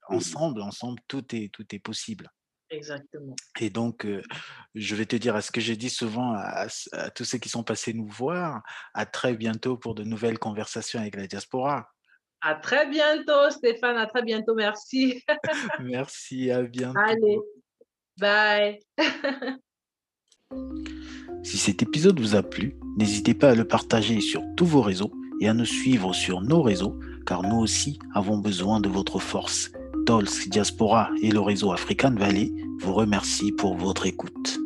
[0.09, 2.31] ensemble, ensemble, tout est, tout est possible.
[2.71, 3.35] Exactement.
[3.59, 4.07] Et donc,
[4.73, 7.49] je vais te dire à ce que j'ai dit souvent à, à, tous ceux qui
[7.49, 8.63] sont passés nous voir,
[8.95, 11.94] à très bientôt pour de nouvelles conversations avec la diaspora.
[12.47, 13.97] À très bientôt, Stéphane.
[13.97, 14.53] À très bientôt.
[14.53, 15.23] Merci.
[15.79, 16.51] Merci.
[16.51, 16.99] À bientôt.
[16.99, 17.39] Allez.
[18.19, 18.79] Bye.
[21.43, 25.11] si cet épisode vous a plu, n'hésitez pas à le partager sur tous vos réseaux
[25.41, 29.71] et à nous suivre sur nos réseaux car nous aussi avons besoin de votre force.
[30.05, 34.59] Dolce Diaspora et le réseau African Valley vous remercient pour votre écoute.